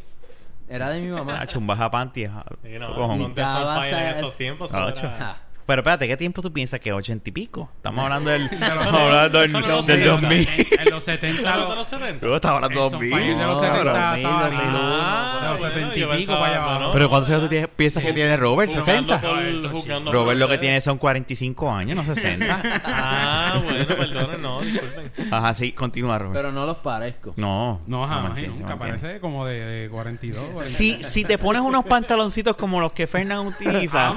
[0.67, 1.39] Era de mi mamá.
[1.41, 2.25] Ah, chumbaja panty.
[2.25, 2.45] ajá.
[2.63, 4.71] Sí, no, Sunfire en esos tiempos.
[4.73, 5.37] Ah.
[5.71, 7.69] Pero espérate, ¿qué tiempo tú piensas que es ochenta y pico?
[7.77, 10.47] Estamos hablando del, los- estamos hablando del, del sé, En, 2000.
[10.79, 12.27] en los 70 ¿Claro, de los, los 70?
[12.27, 13.09] Yo estaba hablando de 2000.
[13.09, 16.11] Sunfire de los No, 70 2000, estaba 2001, Ah, de los bueno, 70 y pico
[16.11, 18.69] pensaba, para allá Pero ¿cuántos años tú tienes- piensas que tiene Robert?
[18.69, 19.21] Jugando 60.
[19.21, 22.61] por- jugando Robert lo que tiene son 45 años, no 60.
[22.83, 25.11] Ah, bueno, perdón, no, disculpen.
[25.31, 26.33] Ajá, sí, continúa, Robert.
[26.35, 27.33] Pero no los parezco.
[27.37, 27.79] no.
[27.87, 28.77] No, jamás nunca.
[28.77, 30.61] Parece como de, de 42.
[30.65, 34.13] Si, si te pones unos pantaloncitos como los que Fernán utiliza,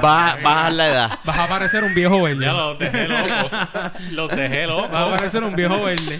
[0.00, 1.18] vas a la edad.
[1.24, 2.44] Vas a parecer un viejo verde.
[2.46, 3.50] Ya los dejé locos.
[4.12, 4.90] Los dejé locos.
[4.90, 6.18] Vas a parecer un viejo verde.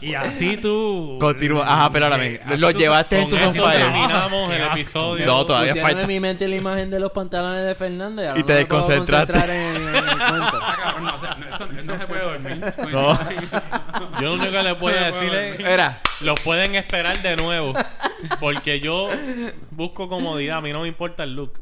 [0.00, 1.16] y así tú.
[1.20, 1.64] Continúa.
[1.66, 5.26] Ajá, pero ahora me- lo tú- llevaste en tu terminamos el episodio.
[5.26, 6.02] No, todavía Pusieron falta.
[6.02, 8.58] en mi mente la imagen de los pantalones de Fernando y, ahora Y te no
[8.60, 9.32] me puedo desconcentraste.
[9.32, 10.58] concentrar en, en el cuento.
[10.62, 12.74] Ah, cabrón, no, o sea, no, eso no se puede dormir.
[12.92, 13.18] No.
[14.20, 15.60] Yo lo único que les voy a No decir puedo es...
[15.60, 16.00] Era.
[16.20, 17.74] Los pueden esperar de nuevo.
[18.40, 19.08] Porque yo
[19.70, 20.58] busco comodidad.
[20.58, 21.60] A mí no me importa el look.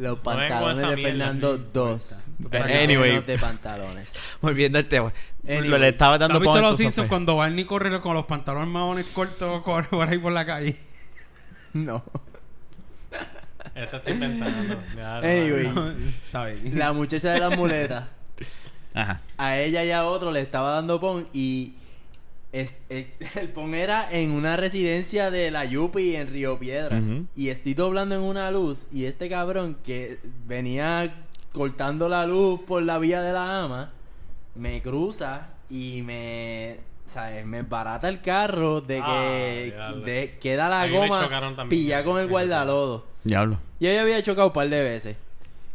[0.00, 2.14] Los pantalones de Fernando no 2.
[2.52, 3.20] Anyway.
[3.22, 4.12] de pantalones.
[4.40, 5.12] Volviendo al tema.
[5.44, 5.68] Anyway.
[5.68, 7.08] Lo le estaba ¿Tú has dando visto los Simpsons Sunfire.
[7.08, 10.76] cuando Barney corre con los pantalones maones cortos corre por ahí por la calle?
[11.72, 12.02] No.
[13.76, 14.74] Esta estoy inventando.
[14.96, 15.70] No, Anyway,
[16.26, 16.78] Está bien.
[16.78, 18.08] la muchacha de las muletas,
[18.92, 19.20] Ajá.
[19.38, 21.74] a ella y a otro le estaba dando pon y
[22.52, 27.04] es- es- el pon era en una residencia de la Yupi en Río Piedras.
[27.36, 32.82] Y estoy doblando en una luz y este cabrón que venía cortando la luz por
[32.82, 33.92] la vía de la ama
[34.54, 37.44] me cruza y me ¿sabes?
[37.44, 41.28] me barata el carro de Ah, que de, queda la goma
[41.68, 43.06] pillada con el guardalodo.
[43.24, 43.58] Diablo.
[43.80, 45.16] Y ella había chocado un par de veces.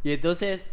[0.03, 0.69] Y entonces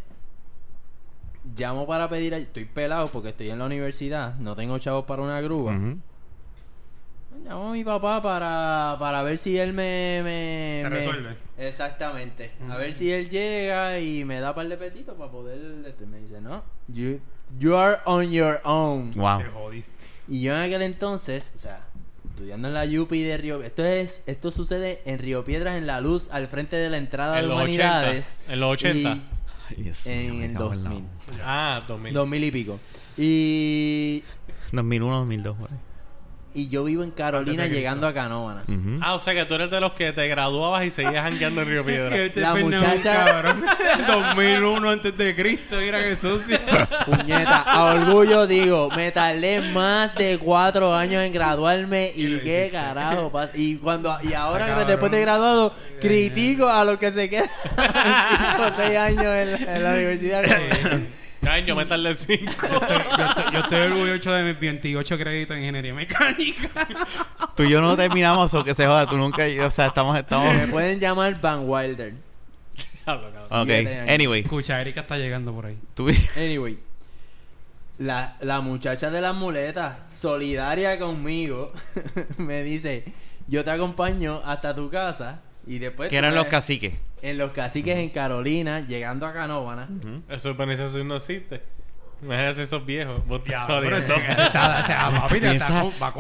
[1.57, 5.41] llamo para pedir, estoy pelado porque estoy en la universidad, no tengo chavos para una
[5.41, 5.75] grúa.
[7.45, 10.21] Llamo a mi papá para, para ver si él me...
[10.23, 11.37] me Te me- resuelve.
[11.59, 12.53] Exactamente.
[12.69, 15.59] A ver si él llega y me da un par de pesitos para poder...
[15.87, 17.21] este, me dice, no, you,
[17.59, 19.11] you are on your own.
[19.17, 19.39] Wow.
[19.39, 19.93] Te jodiste.
[20.29, 21.85] Y yo en aquel entonces, o sea,
[22.31, 23.63] estudiando en la Yupi de Río...
[23.63, 27.37] Esto es esto sucede en Río Piedras, en la luz, al frente de la entrada
[27.39, 28.37] En de los Humanidades.
[28.45, 28.53] 80.
[28.53, 28.99] En los 80.
[29.15, 29.23] Y
[29.77, 31.03] Ay, Dios mío, en me el cago en la 2000.
[31.03, 31.43] boca.
[31.45, 32.15] Ah, 2000.
[32.15, 32.81] 2000 y pico.
[33.17, 34.25] Y...
[34.73, 35.79] 2001, 2002, por ahí.
[36.55, 38.65] Y yo vivo en Carolina llegando a Canóvanas.
[39.01, 41.69] Ah, o sea que tú eres de los que te graduabas y seguías jangueando en
[41.69, 42.15] Río Piedra.
[42.17, 43.65] Este La muchacha- cabrón.
[44.07, 45.77] 2001 antes de Cristo.
[45.79, 46.59] Mira qué sucio.
[47.07, 53.31] Puñeta, a orgullo digo, me tardé más de cuatro años en graduarme y qué carajo
[53.33, 53.53] pasa.
[53.55, 54.89] Y cuando y ahora Ah, que cabrón.
[54.89, 59.75] después de graduado, critico a los que se quedan cinco o seis años en, la-
[59.77, 60.43] en la universidad.
[61.49, 62.53] Ay, yo me tardé 5.
[63.53, 66.71] Yo estoy, yo orgulloso de mis 28 créditos en ingeniería mecánica.
[67.57, 69.07] Tú y yo no terminamos o que se joda.
[69.09, 69.45] Tú nunca...
[69.67, 70.17] O sea, estamos...
[70.19, 70.55] estamos...
[70.55, 72.15] Me pueden llamar Van Wilder.
[73.07, 73.69] Ok.
[74.09, 74.43] Anyway.
[74.43, 75.77] Escucha, Erika está llegando por ahí.
[75.95, 76.09] Tú...
[76.37, 76.79] Anyway,
[77.99, 81.73] la, la muchacha de las muletas, solidaria conmigo,
[82.39, 83.05] me dice,
[83.49, 86.09] yo te acompaño hasta tu casa y después...
[86.11, 86.95] que eran me- los caciques.
[87.23, 89.89] En los caciques en Carolina, llegando a Canóvana.
[90.29, 91.63] Eso urbanización no existe.
[92.23, 93.27] Imagínate esos viejos.
[93.27, 93.67] Vos te este-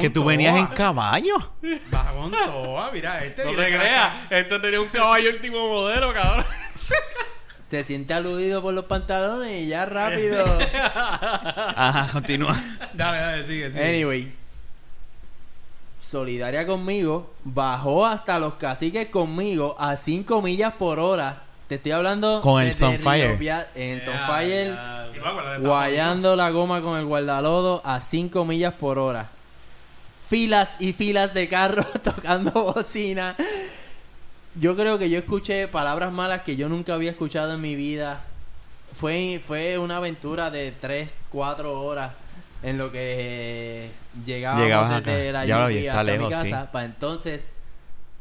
[0.00, 1.52] que tú venías en caballo.
[1.94, 3.44] Va con toa, mira este.
[3.44, 4.10] No te creas.
[4.30, 6.44] Esto tenía un caballo último modelo, cabrón.
[7.68, 10.44] se siente aludido por los pantalones y ya rápido.
[10.74, 12.60] Ajá, continúa.
[12.92, 13.88] Dale, dale, sigue, sigue.
[13.88, 14.32] Anyway,
[16.12, 21.44] solidaria conmigo, bajó hasta los caciques conmigo a 5 millas por hora.
[21.68, 23.66] Te estoy hablando Con el desde Sunfire.
[23.74, 24.76] En el Sunfire,
[25.60, 29.30] guayando la goma con el guardalodo a 5 millas por hora.
[30.28, 33.34] Filas y filas de carros tocando bocina.
[34.54, 38.22] Yo creo que yo escuché palabras malas que yo nunca había escuchado en mi vida.
[38.94, 42.12] Fue, fue una aventura de 3, 4 horas
[42.62, 43.90] en lo que
[44.24, 45.32] llegábamos Llegabas desde acá.
[45.32, 46.50] la Ya hasta lejos, mi sí.
[46.50, 47.50] casa para entonces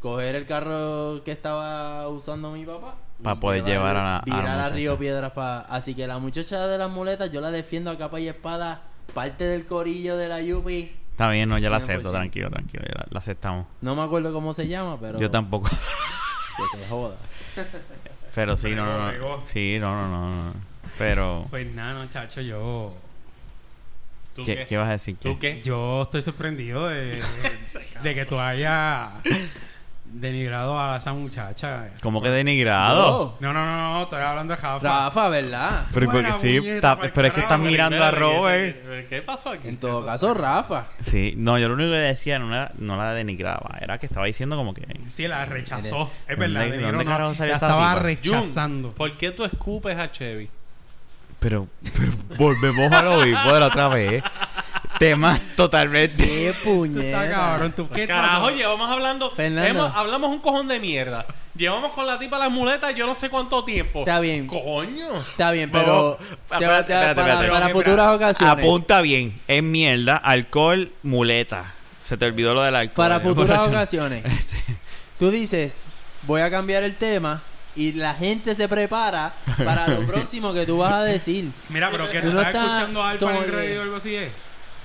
[0.01, 4.23] coger el carro que estaba usando mi papá y Pa' poder llevar a la- a
[4.25, 4.75] la virar a, muchacha.
[4.75, 8.19] Río Piedras pa- así que la muchacha de las muletas yo la defiendo a capa
[8.19, 8.81] y espada
[9.13, 11.83] parte del corillo de la Yupi Está bien, no, ya la 100%.
[11.83, 13.67] acepto, tranquilo, tranquilo, ya la, la aceptamos.
[13.81, 15.69] no me acuerdo cómo se llama pero Yo tampoco.
[16.71, 17.15] que se joda
[18.33, 19.45] Pero sí, no, no, no.
[19.45, 20.29] Sí, no, no, no.
[20.45, 20.53] no.
[20.97, 22.93] Pero, Pues nada, no, chacho, yo...
[24.35, 24.65] ¿Tú ¿qué, qué?
[24.65, 25.17] qué vas a decir?
[25.17, 25.61] ¿Tú qué?
[25.63, 27.21] Yo estoy sorprendido de,
[28.03, 29.09] de que tú hayas
[30.05, 31.89] denigrado a esa muchacha.
[32.01, 33.37] ¿Cómo que denigrado?
[33.39, 34.79] No, no, no, no, estoy hablando de Rafa.
[35.05, 38.83] Rafa verdad Pero, porque sí, está- pero es que estás mirando a Robert.
[38.83, 39.69] ¿qué, qué pasó aquí?
[39.69, 43.13] en todo caso Rafa Sí, no, yo lo único que decía no, era, no la
[43.13, 44.85] denigraba, era que estaba diciendo como que...
[45.07, 46.11] Sí, la rechazó.
[46.27, 47.99] Es ¿Dónde- verdad, dónde denigró, no, la esta estaba tipa?
[48.03, 48.91] rechazando.
[48.93, 50.49] ¿por qué tú escupes a Chevy?
[51.41, 51.67] Pero,
[51.97, 54.23] pero volvemos a lo mismo de la otra vez.
[54.99, 56.23] Temas totalmente...
[56.23, 58.55] qué Está puñeta cabrón, tú qué Carajo, pasó?
[58.55, 59.31] llevamos hablando.
[59.31, 59.67] Fernando.
[59.67, 61.25] hemos- hablamos un cojón de mierda.
[61.55, 64.01] Llevamos con la tipa las muletas yo no sé cuánto tiempo.
[64.01, 64.45] Está bien.
[64.45, 65.17] Coño.
[65.17, 66.17] está bien pero Vamos.
[66.17, 66.23] te-
[66.55, 67.51] Espérate, te- espérate, para, espérate.
[67.59, 71.73] para futuras ocasiones Apunta bien, es mierda, alcohol, muleta.
[72.01, 73.07] Se te olvidó lo del alcohol.
[73.09, 74.23] para futuras ocasiones
[75.19, 75.87] tú dices
[76.23, 77.41] voy a cambiar el tema
[77.75, 82.09] y la gente se prepara para lo próximo que tú vas a decir Mira, pero
[82.11, 84.31] que Tú no estás escuchando Alfa en el radio o algo así, ¿eh?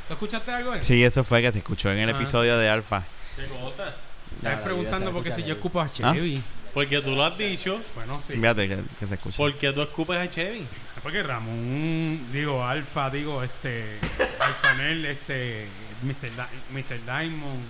[0.09, 0.82] ¿Tú escuchaste algo, eh?
[0.82, 2.12] Sí, eso fue que te escuchó en el Ah.
[2.12, 3.03] episodio de Alfa.
[3.34, 3.95] ¿Qué cosa?
[4.37, 6.43] Estás No, preguntando porque si yo escupo a Chevy.
[6.72, 7.80] Porque tú lo has dicho.
[7.95, 8.34] Bueno, sí.
[8.34, 9.37] Fíjate que, que se escucha.
[9.39, 10.66] ¿Por qué tú escupes a Chevy?
[11.03, 13.99] Porque Ramón, digo, Alfa, digo, este,
[14.41, 15.66] Alfanel, este,
[16.03, 16.30] Mr.
[16.30, 17.01] Di- Mr.
[17.05, 17.64] Diamond,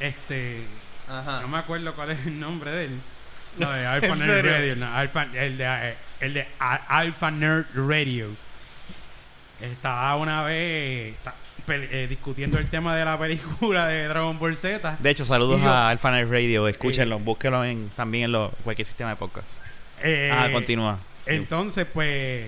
[0.00, 0.64] este,
[1.08, 1.40] Ajá.
[1.42, 3.00] no me acuerdo cuál es el nombre de él.
[3.58, 4.52] No, de Alpha ¿En Nerd serio?
[4.52, 8.28] Radio, no, Alpha, el de, eh, el de A- Alpha Nerd Radio.
[9.60, 11.16] Estaba una vez
[11.68, 14.96] eh, discutiendo el tema de la película de Dragon Ball Z.
[15.00, 16.68] De hecho, saludos yo- a Alpha Night Radio.
[16.68, 19.48] Escúchenlo, búsquenlo en, también en lo, cualquier sistema de podcast.
[20.02, 20.98] Eh, ah, continúa.
[21.26, 22.46] Entonces, pues,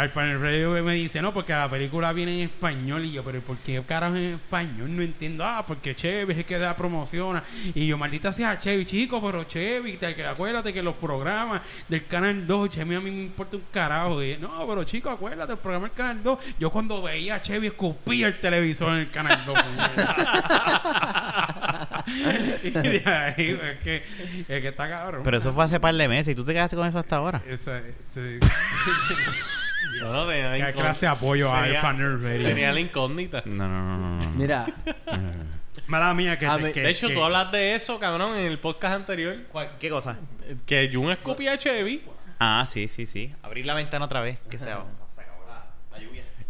[0.00, 3.04] Alpha Nerd Radio me dice, no, porque la película viene en español.
[3.04, 4.96] Y yo, pero ¿por qué carajo en español?
[4.96, 5.44] No entiendo.
[5.44, 7.44] Ah, porque Chevy es el que la promociona.
[7.74, 12.06] Y yo, maldita sea Chevy, chico, pero Chevy, te, que acuérdate que los programas del
[12.06, 14.22] Canal 2, Chevy a mí me importa un carajo.
[14.22, 16.38] Y, no, pero chico, acuérdate, el programa del Canal 2.
[16.58, 19.62] Yo cuando veía a Chevy escupía el televisor en el Canal 2.
[19.94, 20.16] puñeta.
[22.64, 23.96] y de ahí, es que,
[24.48, 25.20] es que está cabrón.
[25.24, 27.42] Pero eso fue hace par de meses y tú te quedaste con eso hasta ahora.
[27.46, 28.46] Esa- ese- Yo
[30.00, 32.48] no tenía ¿Qué clase de apoyo a Tenía- Alpha Nerd Radio?
[32.48, 33.42] Tenía la incógnita.
[33.44, 34.18] No, no, no, no.
[34.24, 34.30] no.
[34.30, 34.66] mira
[35.86, 38.36] Mala mía que, A te- mí- que- De hecho, que- tú hablas de eso, cabrón,
[38.36, 39.36] en el podcast anterior.
[39.78, 40.16] ¿Qué cosa?
[40.66, 42.02] Que Jun escupía a Chevy.
[42.38, 43.34] Ah, sí, sí, sí.
[43.42, 44.38] Abrir la ventana otra vez.
[44.50, 44.84] Que sea.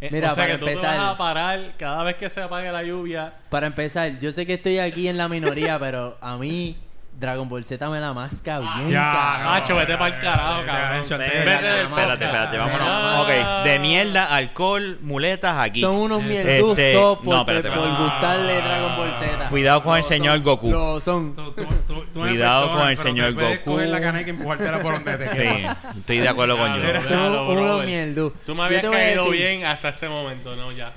[0.03, 2.31] Eh, Mira, o sea para que tú te empezar- vas a parar cada vez que
[2.31, 3.35] se apague la lluvia.
[3.51, 6.79] para empezar yo sé que estoy aquí en la minoría pero a mí
[7.21, 9.13] Dragon Ball Z me la masca bien Ya,
[9.43, 9.53] cabrón.
[9.77, 11.01] vete pa'l ya, carajo, cabrón.
[11.11, 12.89] Vete del Espérate, espérate, vámonos.
[12.91, 13.21] Ah.
[13.21, 15.83] Ok, de mierda, alcohol, muletas aquí.
[15.83, 18.03] Son unos Este, mierdustos por, no, espérate, por espérate.
[18.03, 19.49] gustarle Dragon Ball Z.
[19.51, 20.71] Cuidado con el Lo señor son, Goku.
[20.71, 21.35] Lo son.
[21.35, 23.71] Tú- tú- tú- tú me Cuidado con el señor te Goku.
[23.73, 25.67] coger la y empujártela por donde te Sí,
[25.99, 27.03] estoy de acuerdo con yo.
[27.03, 28.33] Son unos mierdus.
[28.47, 30.91] Tú me habías caído bien hasta este momento, no, ya.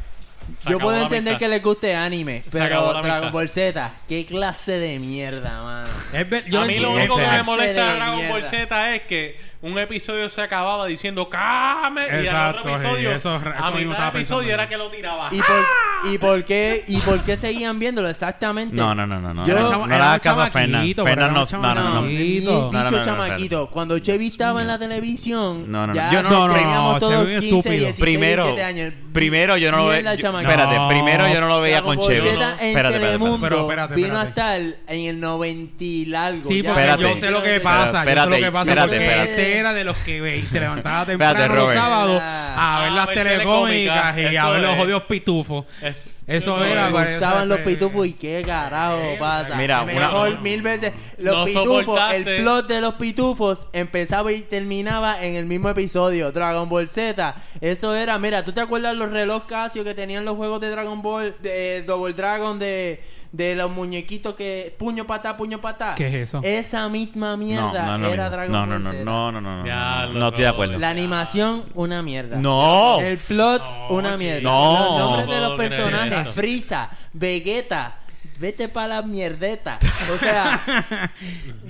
[0.64, 1.40] Se Yo puedo entender amistad.
[1.40, 3.32] que les guste anime, pero Dragon.
[3.32, 5.88] Ball Z, qué clase de mierda, mano.
[6.14, 8.46] Es ver- yo a mí lo único que me molesta de Dragon Ball.
[8.46, 12.02] Z es que un episodio se acababa diciendo ¡Came!
[12.06, 14.90] y el Exacto, otro episodio, sí, eso- eso a mitad del episodio era que lo
[14.92, 15.30] tiraba.
[15.32, 18.76] ¿Y por, y por qué y por qué seguían viéndolo exactamente?
[18.76, 19.34] No, no, no, no.
[19.34, 20.94] no Yo- no, Era no era hagas caso a Fernan.
[20.94, 23.68] Fernan no, no, no, No, dicho No, no, no, no, chamaquito.
[23.70, 25.94] Cuando Chevy estaba en la televisión, No, no, no.
[25.96, 27.74] ya Yo no- no, no, teníamos todos Chevy es 15, estúpido.
[27.86, 28.94] 16, Primero, 17 años.
[29.14, 32.28] primero yo no lo Mierda, Espérate, primero yo no lo veía con Chevy.
[32.30, 33.50] Espérate, espérate, Telemundo espérate.
[33.50, 36.42] Pero espérate, vino a estar en el 90 y largo.
[36.42, 36.70] Sí, ya.
[36.74, 37.04] porque Espérate.
[37.16, 37.86] yo sé lo que pasa.
[37.86, 39.30] yo sé Espérate, lo que pasa espérate, porque espérate.
[39.32, 42.80] este era de los que ve y se levantaba temprano Espérate, los sábados Ah, a
[42.82, 44.78] ver a las telecómicas y a ver eso los es.
[44.78, 45.66] jodidos pitufos.
[45.82, 46.90] Es- Eso Me era.
[46.90, 49.56] Me gustaban los pitufos y qué carajo eh, pasa.
[49.56, 50.94] mira, una- Mejor mil veces.
[51.18, 52.18] Los No pitufos, soportaste.
[52.36, 56.32] el plot de los pitufos empezaba y terminaba en el mismo episodio.
[56.32, 57.36] Dragon Ball Z.
[57.60, 61.02] Eso era, mira, ¿tú te acuerdas los reloj Casio que tenían los juegos de Dragon
[61.02, 63.02] Ball, de Double Dragon, de,
[63.34, 65.96] de los muñequitos que puño patá, puño patá?
[65.98, 66.40] ¿Qué es eso?
[66.44, 69.42] Esa misma No, mierda no, no, era no, Dragon no, Ball no, no, no, no,
[69.42, 70.78] no, no, Ya, no, no estoy de acuerdo.
[70.78, 72.38] La animación, una mierda.
[72.38, 73.00] No.
[73.02, 74.42] El plot, No, una mierda.
[74.42, 74.74] No.
[74.74, 76.28] Los nombres de No los personajes.
[76.36, 77.96] Frieza, Vegeta,
[78.38, 79.80] vete para la mierdeta.
[80.14, 80.62] O sea,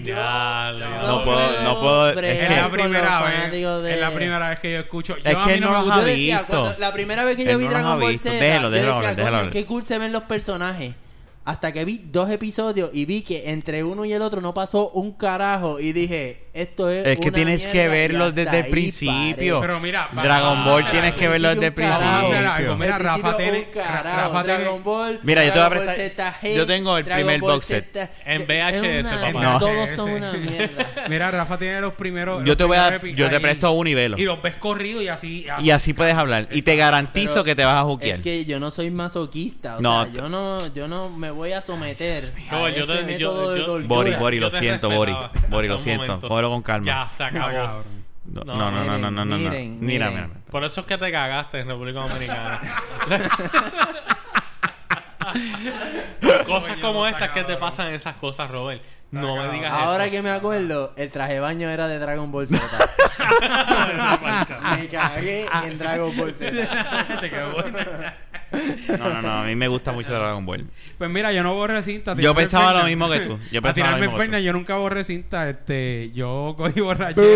[0.03, 3.51] Ya, lo- No puedo- no puedo- es la primera vez.
[3.51, 5.15] de- Es la primera vez que yo escucho.
[5.17, 6.59] Yo Es a que mí no no los ha yo decía, visto.
[6.61, 8.29] cuando- la primera vez que yo Él vi no Dragon Ball visto.
[8.29, 9.49] Z, hablar, déjelo coño, hablar.
[9.51, 10.93] qué cool se ven los personajes.
[11.45, 14.89] Hasta que vi dos episodios y vi que entre uno y el otro no pasó
[14.91, 15.79] un carajo.
[15.79, 18.67] Y dije, esto es Es que una tienes que mierda, y verlo hasta desde el
[18.67, 19.61] principio.
[19.61, 22.77] Pero mira, Dragon Ball tienes que verlo desde el principio.
[22.77, 23.59] Mira, Rafa tiene.
[23.59, 24.59] un carajo, Rafa tiene.
[24.59, 27.65] Dragon Ball, Mira, yo te voy a prestar- yo tengo el Dragon primer Ball box
[27.65, 28.09] set.
[28.25, 29.41] En VHS, una- papá.
[29.43, 29.59] No.
[29.59, 30.89] Todos son una mierda.
[31.09, 32.43] Mira, Rafa tiene los primeros.
[32.45, 33.75] Yo te voy a, yo te presto ahí.
[33.77, 34.17] un y velo.
[34.17, 35.45] Y los ves corrido y así.
[35.59, 36.47] Y así puedes hablar.
[36.51, 38.15] Y te garantizo que te vas a juquear.
[38.17, 41.51] Es que yo no soy masoquista, o No, sea, yo no, yo no me voy
[41.53, 42.31] a someter.
[43.87, 45.15] Bori, Bori, lo siento, Bori.
[45.49, 46.19] Bori, lo siento.
[46.49, 46.85] Con calma.
[46.85, 47.83] Ya, se acabó.
[48.25, 49.37] No, No, no, no, no, no, no, no.
[49.37, 50.27] miren, Mira, miren.
[50.29, 50.39] mira.
[50.49, 52.61] Por eso es que te cagaste en República Dominicana.
[56.45, 58.81] cosas como estas que te pasan esas cosas, Robert.
[59.11, 60.11] No me digas Ahora eso.
[60.11, 62.59] que me acuerdo, el traje de baño era de Dragon Ball Z.
[64.79, 67.17] me cagué en Dragon Ball Z.
[67.19, 67.77] Te quedó bueno.
[68.99, 69.31] No, no, no.
[69.41, 70.65] A mí me gusta mucho Dragon Ball.
[70.97, 72.15] Pues mira, yo no borré cinta.
[72.15, 73.39] Yo pensaba lo mismo que tú.
[73.51, 75.49] Yo a pensaba lo tirarme mismo que Fernan, yo nunca borré cinta.
[75.49, 77.27] Este, yo cogí borrachera.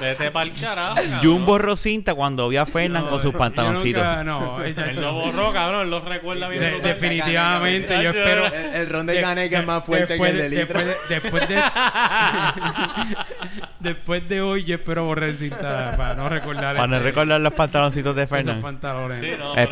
[0.00, 0.96] Vete pa'l carajo.
[1.22, 4.02] Jun borró cinta cuando vio a Fernan con sus pantaloncitos.
[4.02, 5.90] nunca- no, Él lo borró, cabrón.
[5.90, 6.62] Lo recuerda bien.
[6.62, 8.46] De- definitivamente, yo espero.
[8.46, 9.20] El, el ron de de-
[9.56, 10.80] es más fuerte después que el de- de litro.
[10.80, 11.56] Después de, después de,
[13.80, 16.76] después de hoy, yo espero borrar cinta para no recordar.
[16.76, 18.60] Para no este- recordar los pantaloncitos de Fernan.
[18.62, 19.20] pantalones.
[19.20, 19.62] Sí, no, mira,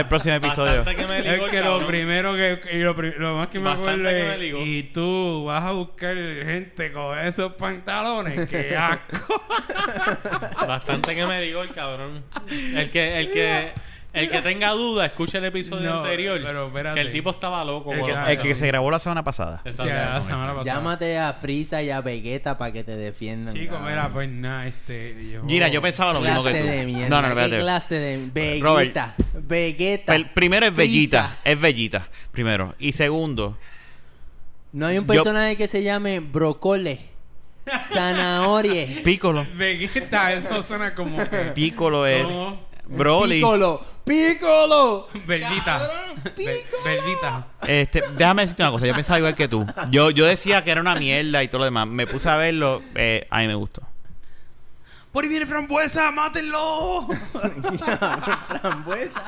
[0.00, 0.84] el próximo episodio.
[0.84, 3.96] bastante que me ligó Es que lo primero que y lo, más que me acuerdo
[4.04, 4.58] que me es ligó.
[4.64, 9.42] y tú vas a buscar gente con esos pantalones qué asco
[10.66, 12.24] Bastante que me digo el cabrón.
[12.48, 13.72] El que, el que,
[14.12, 16.40] el que tenga duda, escucha el episodio No, anterior.
[16.44, 16.94] pero espérate.
[16.94, 17.92] que el tipo estaba loco.
[17.92, 18.02] El
[18.38, 19.62] que- El se grabó la semana pasada.
[19.64, 23.54] Sí, la semana pasada Llámate a Frieza y a Vegeta para que te defiendan.
[23.54, 23.90] chico cabrón.
[23.90, 26.68] mira pues nada este yo, Mira, yo pensaba lo mismo que clase tú.
[26.70, 27.08] de mierda.
[27.08, 27.62] No, no, no, ¿Qué espérate.
[27.62, 28.64] clase de Vegeta?
[28.64, 29.46] Robert.
[29.48, 30.14] Vegeta.
[30.16, 30.88] El primero es Frieza.
[30.90, 31.36] Bellita.
[31.44, 32.08] Es Bellita.
[32.32, 32.74] Primero.
[32.78, 33.56] Y segundo.
[34.72, 37.00] No hay un Yo- personaje que se llame Brocole.
[37.92, 38.86] Zanahoria.
[39.04, 39.46] Piccolo.
[39.54, 42.26] Vegeta eso suena como que Piccolo es.
[42.90, 43.36] Broly.
[43.36, 43.80] Piccolo.
[44.04, 45.08] Piccolo.
[45.26, 45.90] Verdita.
[46.84, 48.86] Verdita Este, déjame decirte una cosa.
[48.86, 49.64] Yo pensaba igual que tú.
[49.90, 51.86] Yo, yo decía que era una mierda y todo lo demás.
[51.86, 52.82] Me puse a verlo.
[52.94, 53.82] eh, a mí me gustó.
[55.12, 57.06] por ahí viene frambuesa mátenlo
[58.62, 59.24] Frambuesa.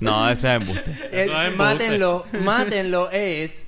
[0.00, 0.90] No, ese es embuste.
[0.90, 1.56] Eh, Eso es embuste.
[1.56, 2.24] mátenlo.
[2.44, 3.66] Mátenlo es.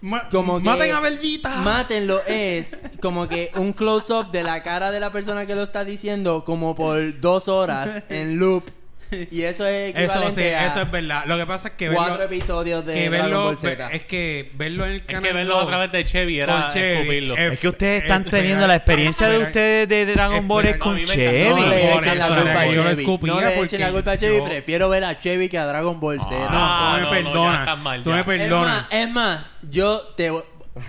[0.00, 4.90] Ma- Como que- maten a Verdita Mátenlo es como que un close-up de la cara
[4.90, 8.64] de la persona que lo está diciendo como por dos horas en loop.
[9.30, 11.88] Y eso es eso equivalente sí a eso es verdad lo que pasa es que
[11.90, 13.88] cuatro verlo episodios de que Dragon verlo Ball Z.
[13.92, 16.98] es que verlo en el Es canal que verlo a través de Chevy era Chevy,
[17.00, 17.36] escupirlo.
[17.36, 21.04] eh, Es que ustedes están teniendo la experiencia de ustedes de Dragon Ball es con
[21.04, 21.48] Chevy.
[21.50, 23.06] No le echen la eso culpa a Chevy.
[23.22, 24.40] No le echen la culpa a Chevy.
[24.42, 26.30] Prefiero ver a Chevy que a Dragon Ball Z.
[26.30, 30.30] no, Ah, tú me perdonas tú me Es perdonas más, es más, yo te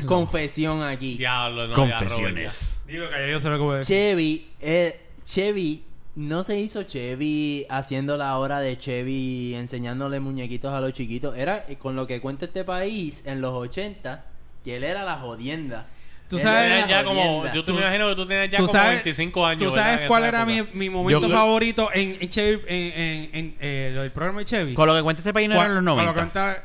[0.05, 1.17] confesión aquí.
[1.17, 2.79] Diablo, no, ya, Confesiones.
[2.87, 5.83] digo que yo sé lo que voy a decir Chevy, eh, Chevy
[6.15, 11.37] no se hizo Chevy haciendo la hora de Chevy enseñándole muñequitos a los chiquitos.
[11.37, 14.23] Era eh, con lo que cuenta este país en los 80
[14.63, 15.87] que él era la jodienda.
[16.29, 18.49] Tú Él sabes- era Tenías la ya como, yo te me imagino que tú tenías
[18.51, 19.63] ya ¿Tú como sabes- 25 años.
[19.63, 23.55] ¿Tú sabes cuál era mi, mi momento Yo- favorito en, en Chevy, en, en, en,
[23.59, 24.73] eh, lo del programa de Chevy?
[24.73, 26.13] Con lo que cuenta este país no eran los con lo 90.
[26.13, 26.63] que cuenta-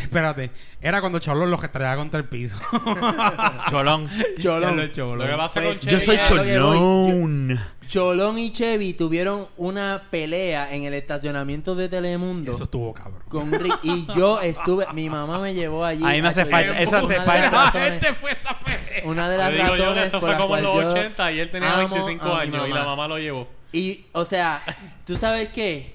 [0.00, 0.50] espérate,
[0.80, 2.58] era cuando Cholón los estrellaba contra el piso.
[3.70, 4.08] Cholón.
[4.38, 4.76] Cholón.
[4.76, 5.18] Ya lo Cholón.
[5.18, 6.18] Lo que pasa Pues, con Yo soy.
[6.26, 7.60] Cholón.
[7.86, 12.52] Cholón y Chevy tuvieron una pelea en el estacionamiento de Telemundo.
[12.52, 13.22] Eso estuvo cabrón.
[13.28, 16.04] Con Rick y yo estuve, mi mamá me llevó allí.
[16.04, 17.50] A mí me hace falta- eso una hace de las falta.
[17.50, 19.02] razones- Este fue esa pelea.
[19.04, 21.32] Una de las yo razones eso por fue las como en los cuales yo 80
[21.32, 23.48] y él tenía amo 25 a mi años y la mamá lo llevó.
[23.72, 24.62] Y, o sea,
[25.04, 25.94] ¿tú sabes qué?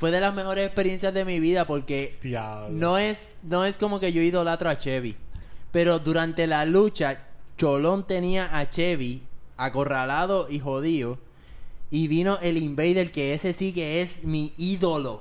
[0.00, 2.16] Fue de las mejores experiencias de mi vida porque
[2.70, 5.14] no es, no es como que yo idolatro a Chevy.
[5.72, 7.26] Pero durante la lucha,
[7.58, 9.22] Cholón tenía a Chevy
[9.58, 11.18] acorralado y jodido.
[11.90, 15.20] Y vino el Invader, que ese sí que es mi ídolo.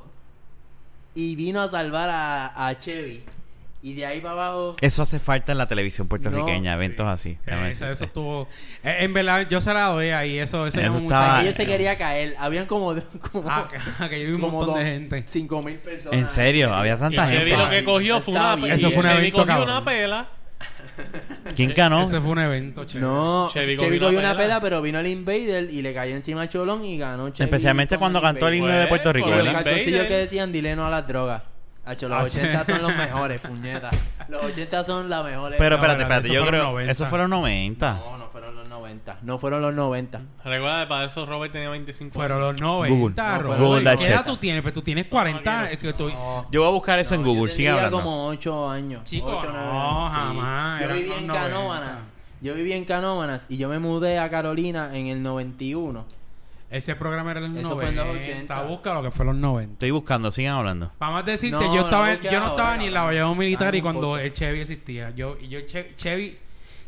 [1.14, 3.26] Y vino a salvar a, a Chevy.
[3.82, 4.76] Y de ahí para abajo.
[4.82, 7.38] Eso hace falta en la televisión puertorriqueña, No, eventos así.
[7.48, 8.50] Eh, Eso, estuvo.
[8.84, 10.38] eh, en verdad, yo se la doy ahí.
[10.38, 12.36] Eso, eso, Eso es estaba- Aquello se quería caer.
[12.40, 12.94] Habían como.
[13.32, 15.24] como Ah, que, que yo vi un montón de gente.
[15.28, 16.20] Cinco mil personas.
[16.20, 16.74] ¿En serio?
[16.74, 17.58] Había tanta Chevy gente.
[17.58, 18.72] lo que cogió fue una bien.
[18.74, 20.28] Eso fue un Chevy evento, cogió una pela.
[21.56, 22.02] ¿Quién ganó?
[22.02, 23.08] Ese fue un evento, chévere.
[23.08, 24.60] No, Chevy Chevy, cogió cogió una una pela.
[24.60, 27.46] pero vino el Invader y le cayó encima a Cholón y ganó Chevy.
[27.46, 31.08] Especialmente cuando cantó el himno de Puerto Rico, los que decían dile no a las
[31.08, 31.44] drogas.
[31.86, 32.72] Hacho, los Ah, 80 che.
[32.74, 33.90] son los mejores, puñeta.
[34.28, 35.58] Los 80 son la mejores.
[35.58, 36.64] Pero No, espérate, espérate, Yo fueron creo...
[36.72, 36.92] 90.
[36.92, 37.94] Eso fueron 90.
[37.94, 39.18] No, no fueron los 90.
[39.24, 40.22] No fueron los 90.
[40.46, 42.52] Recuerda, para eso Robert tenía 25 Fueron años.
[42.54, 43.16] los 90, Google.
[43.16, 43.46] No, Robert.
[43.48, 44.62] fueron Google ¿Qué edad tú tienes?
[44.62, 45.62] Pues tú tienes 40.
[45.62, 46.48] No, es que tú- No.
[46.52, 47.50] Yo voy a buscar eso en Google.
[47.52, 47.98] yo Sigue hablando.
[47.98, 49.04] como 8 años.
[49.06, 50.16] Chico, Ocho, nueve no, años.
[50.16, 51.48] jamás, Yo eran viví los en 90.
[51.50, 52.12] Canóvanas.
[52.42, 56.06] Yo viví en Canóvanas y yo me mudé a Carolina en el 91.
[56.70, 58.14] Ese programa era en los Eso fue en 90.
[58.20, 58.62] los 80.
[58.64, 59.74] Busca lo que fue en los 90.
[59.74, 60.30] Estoy buscando.
[60.30, 60.92] Sigan hablando.
[61.00, 63.04] Vamos a decirte, No, yo no estaba, busques yo no estaba ahora, ni en la.
[63.04, 64.26] Bayamón Militar y cuando podcast.
[64.26, 65.10] el Chevy existía.
[65.16, 66.38] Yo, yo Che- Chevy,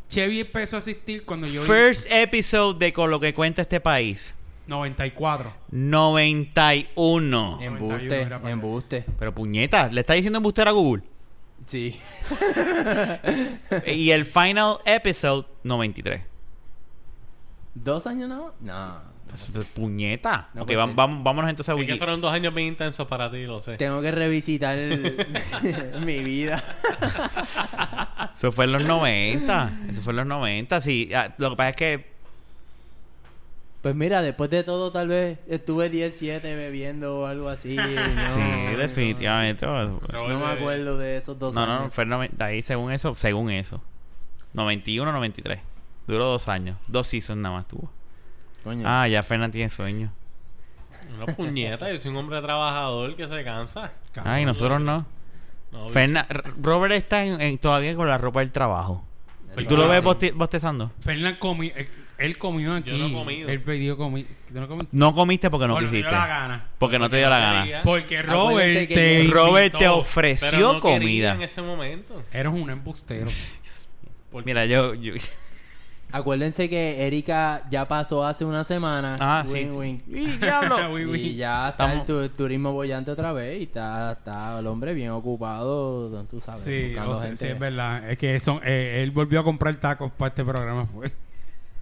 [0.08, 4.36] Chevy empezó a existir cuando yo First episode de Con lo que cuenta este país.
[4.68, 5.52] 94.
[5.72, 7.58] 91.
[7.60, 9.06] 91 Embuste, para embuste.
[9.18, 11.04] Pero puñeta, ¿le está diciendo embustero a Google?
[11.66, 12.00] Sí.
[13.88, 16.22] y el final episode, 93.
[17.74, 18.54] ¿Dos años no?
[18.60, 19.12] No.
[19.30, 20.50] Pues, pues, puñeta.
[20.54, 21.24] No ok, puede vam- ser.
[21.24, 21.98] vámonos entonces a Es que Wiki.
[21.98, 23.78] fueron dos años bien intensos para ti, lo sé.
[23.78, 24.78] Tengo que revisitar
[26.06, 26.62] mi vida.
[28.36, 29.72] Eso fue en los 90.
[29.90, 30.82] Eso fue en los 90.
[30.82, 32.12] Sí, ah, lo que pasa es que
[33.82, 37.76] Pues mira, después de todo, tal vez estuve 10-7 bebiendo o algo así.
[37.78, 39.66] No, sí, definitivamente.
[39.66, 41.82] No, no me acuerdo de esos dos No, años.
[41.84, 43.82] no, fue el 90, ahí según eso, según eso.
[44.54, 45.62] 91, 93.
[46.08, 46.78] Duró dos años.
[46.88, 47.90] Dos seasons nada más tuvo.
[48.64, 48.84] Coño.
[48.88, 50.12] Ah, ya Fernan tiene sueño.
[51.18, 53.92] Una puñeta, yo soy un hombre trabajador que se cansa.
[54.24, 55.06] Ay, nosotros no.
[55.72, 56.28] No, Fernan-
[56.62, 59.06] Robert está en- en- todavía con la ropa del trabajo.
[59.58, 60.92] ¿Y tú lo ves boste- bostezando?
[61.02, 62.92] Fernán comió, eh, él comió aquí.
[62.92, 63.50] Yo no he comido.
[63.50, 64.96] Él pidió comi ¿Tú no comiste?
[64.98, 66.16] No comiste porque no Porque le dio quisiste.
[66.20, 66.66] la gana.
[66.78, 67.82] Porque no te dio la gana.
[67.84, 71.34] Porque Robert te Robert te ofreció Pero no comida.
[71.36, 72.22] en ese momento.
[72.32, 73.28] Eres un embustero.
[74.46, 75.14] Mira, yo, yo-
[76.12, 79.16] Acuérdense que Erika ya pasó hace una semana.
[79.20, 79.66] Ah, sí.
[79.70, 80.12] Wink, sí.
[80.14, 80.98] Y diablo.
[81.00, 84.94] Y ya está Estamos- el tu- turismo bollante otra vez y está, está el hombre
[84.94, 87.46] bien ocupado, tú sabes, Sí, buscando o sea, gente.
[87.46, 88.10] sí, es verdad.
[88.10, 90.86] Es que son, eh, él volvió a comprar tacos para este programa.
[90.86, 91.12] Fue.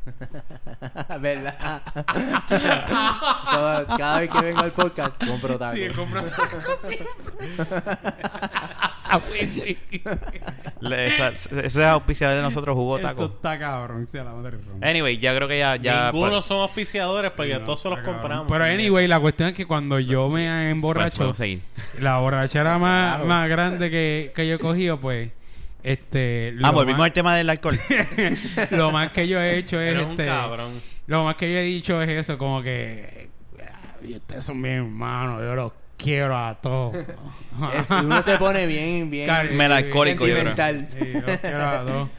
[1.20, 1.82] ¿Verdad?
[3.52, 5.76] Todo- cada vez que vengo al podcast, compro tacos.
[5.76, 6.64] Sí, él compra tacos
[10.82, 13.26] Le- esa- ese es auspiciador de nosotros, jugó Esto taco.
[13.26, 14.06] está cabrón.
[14.06, 14.84] Sí, a la madre ron.
[14.84, 15.76] Anyway, ya creo que ya.
[15.76, 18.22] ya ninguno pues, son auspiciadores porque Sí, no, todos se los está cabrón.
[18.22, 18.52] compramos.
[18.52, 21.62] Pero anyway, la cuestión es que cuando yo me pues, emborracho, podemos seguir.
[22.00, 23.26] la borrachera más, Claro.
[23.28, 25.32] más grande que, que yo he cogido, pues,
[25.84, 26.54] este...
[26.64, 27.78] Ah, lo volvimos más- al tema del alcohol.
[28.72, 30.82] lo más que yo he hecho es Eres un este cabrón.
[31.08, 33.30] lo más que yo he dicho es eso como que
[33.62, 36.96] "Ah, y ustedes son mi hermano yo los quiero a todos
[37.76, 40.90] Es- uno se pone bien, bien Melancólico, yo sentimental.
[40.98, 42.10] Sí, los quiero a todos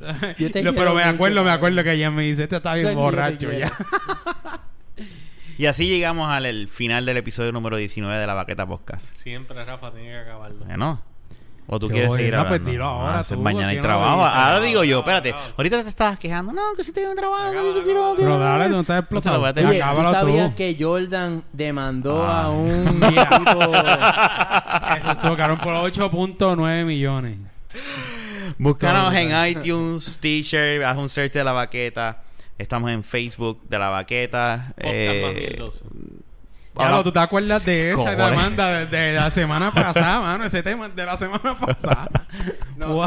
[0.38, 2.74] Yo te quiero pero me mucho, acuerdo me acuerdo que ella me dice este está
[2.74, 3.70] bien Yo borracho ya
[5.58, 9.14] y así llegamos al el final del episodio número 19 de la Baqueta Podcast.
[9.14, 10.64] Siempre Rafa tiene que acabarlo.
[10.64, 11.04] Bueno.
[11.74, 12.70] ¿O tú quieres seguir pues hablando?
[12.70, 14.24] dilo ahora Ah, tú, mañana hay ¿por qué no trabajo.
[14.24, 14.32] dices?
[14.34, 15.34] Ahora digo yo, espérate.
[15.56, 16.52] Ahorita te estabas quejando.
[16.52, 17.42] No, que si tengo un trabajo.
[17.44, 19.70] Acaba, que si no, pero dale no estás No explotando tener.
[19.70, 20.56] Oye, ¿tú Acábalo sabías tú.
[20.56, 22.42] que Jordan demandó Ah.
[22.42, 23.26] a un Mira.
[23.38, 25.08] tipo...
[25.10, 27.38] Eso tocaron por 8.9 millones
[28.58, 32.22] Búscanos en iTunes, Teacher, haz un search de la baqueta.
[32.58, 34.66] Estamos en Facebook de la baqueta.
[34.76, 35.84] Podcast Eh, 2012.
[36.74, 38.18] Lo, ¿tú te acuerdas de esa Cojones.
[38.30, 40.44] demanda de, de la semana pasada, mano?
[40.44, 42.08] Ese tema de la semana pasada.
[42.76, 43.06] No,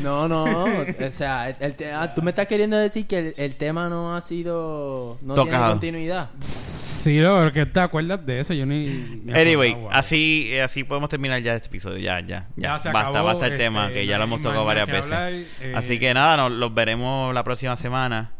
[0.00, 3.34] no, no, o sea, el- el te- ah, tú me estás queriendo decir que el,
[3.38, 5.16] el tema no ha sido...
[5.22, 5.70] No tiene Tocado.
[5.72, 6.28] continuidad.
[6.40, 8.86] Sí, lo pero que te acuerdas de eso, yo ni...
[9.24, 11.98] ni Anyway, acordaba, así, así podemos terminar ya este episodio.
[11.98, 12.74] Ya, ya, ya.
[12.74, 14.86] Ya se basta, acabó, basta el este, tema, que ya no lo hemos tocado varias
[14.86, 15.10] veces.
[15.10, 18.32] hablar, eh, Así que nada, nos los veremos la próxima semana.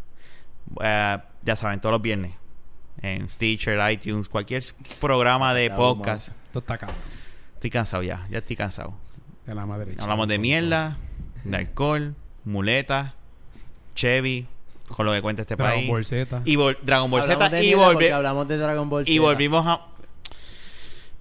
[0.82, 2.32] Eh, ya saben, todos los viernes.
[3.02, 4.64] En Stitcher, iTunes, cualquier
[5.00, 6.28] programa de podcast.
[6.46, 6.98] Esto está cabrón.
[7.54, 8.94] Estoy cansado ya, ya estoy cansado.
[9.46, 9.94] De la madre.
[9.98, 10.96] Hablamos de mierda,
[11.44, 13.12] de alcohol, muletas,
[13.94, 14.46] Chevy,
[14.88, 15.88] con lo que cuenta este Dragon país.
[15.90, 16.42] Ball Z.
[16.44, 17.56] Y vol- Dragon Ball Hablamos Z.
[17.56, 19.20] de Y, mierda volvi- porque hablamos de Dragon Ball y Z.
[19.20, 19.80] volvimos a.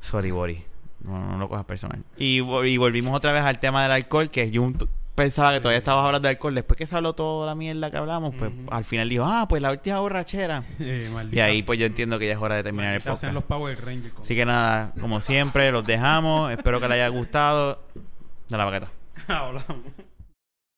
[0.02, 0.64] Sorry, Bori.
[1.04, 2.04] No, no lo cojas personal.
[2.18, 4.78] Y, vo- y volvimos otra vez al tema del alcohol, que es un-
[5.18, 6.54] pensaba que todavía estabas hablando de alcohol.
[6.56, 9.62] Después que se habló toda la mierda que hablamos, pues al final dijo, ah, pues
[9.62, 10.64] la última borrachera.
[10.80, 13.34] Eh, Y ahí pues yo entiendo que ya es hora de terminar el podcast.
[13.34, 14.14] los Power Rangers.
[14.22, 16.52] Así que nada, como siempre, los dejamos.
[16.52, 17.82] Espero que les haya gustado.
[18.48, 18.92] De la baqueta.
[19.28, 19.78] Hablamos.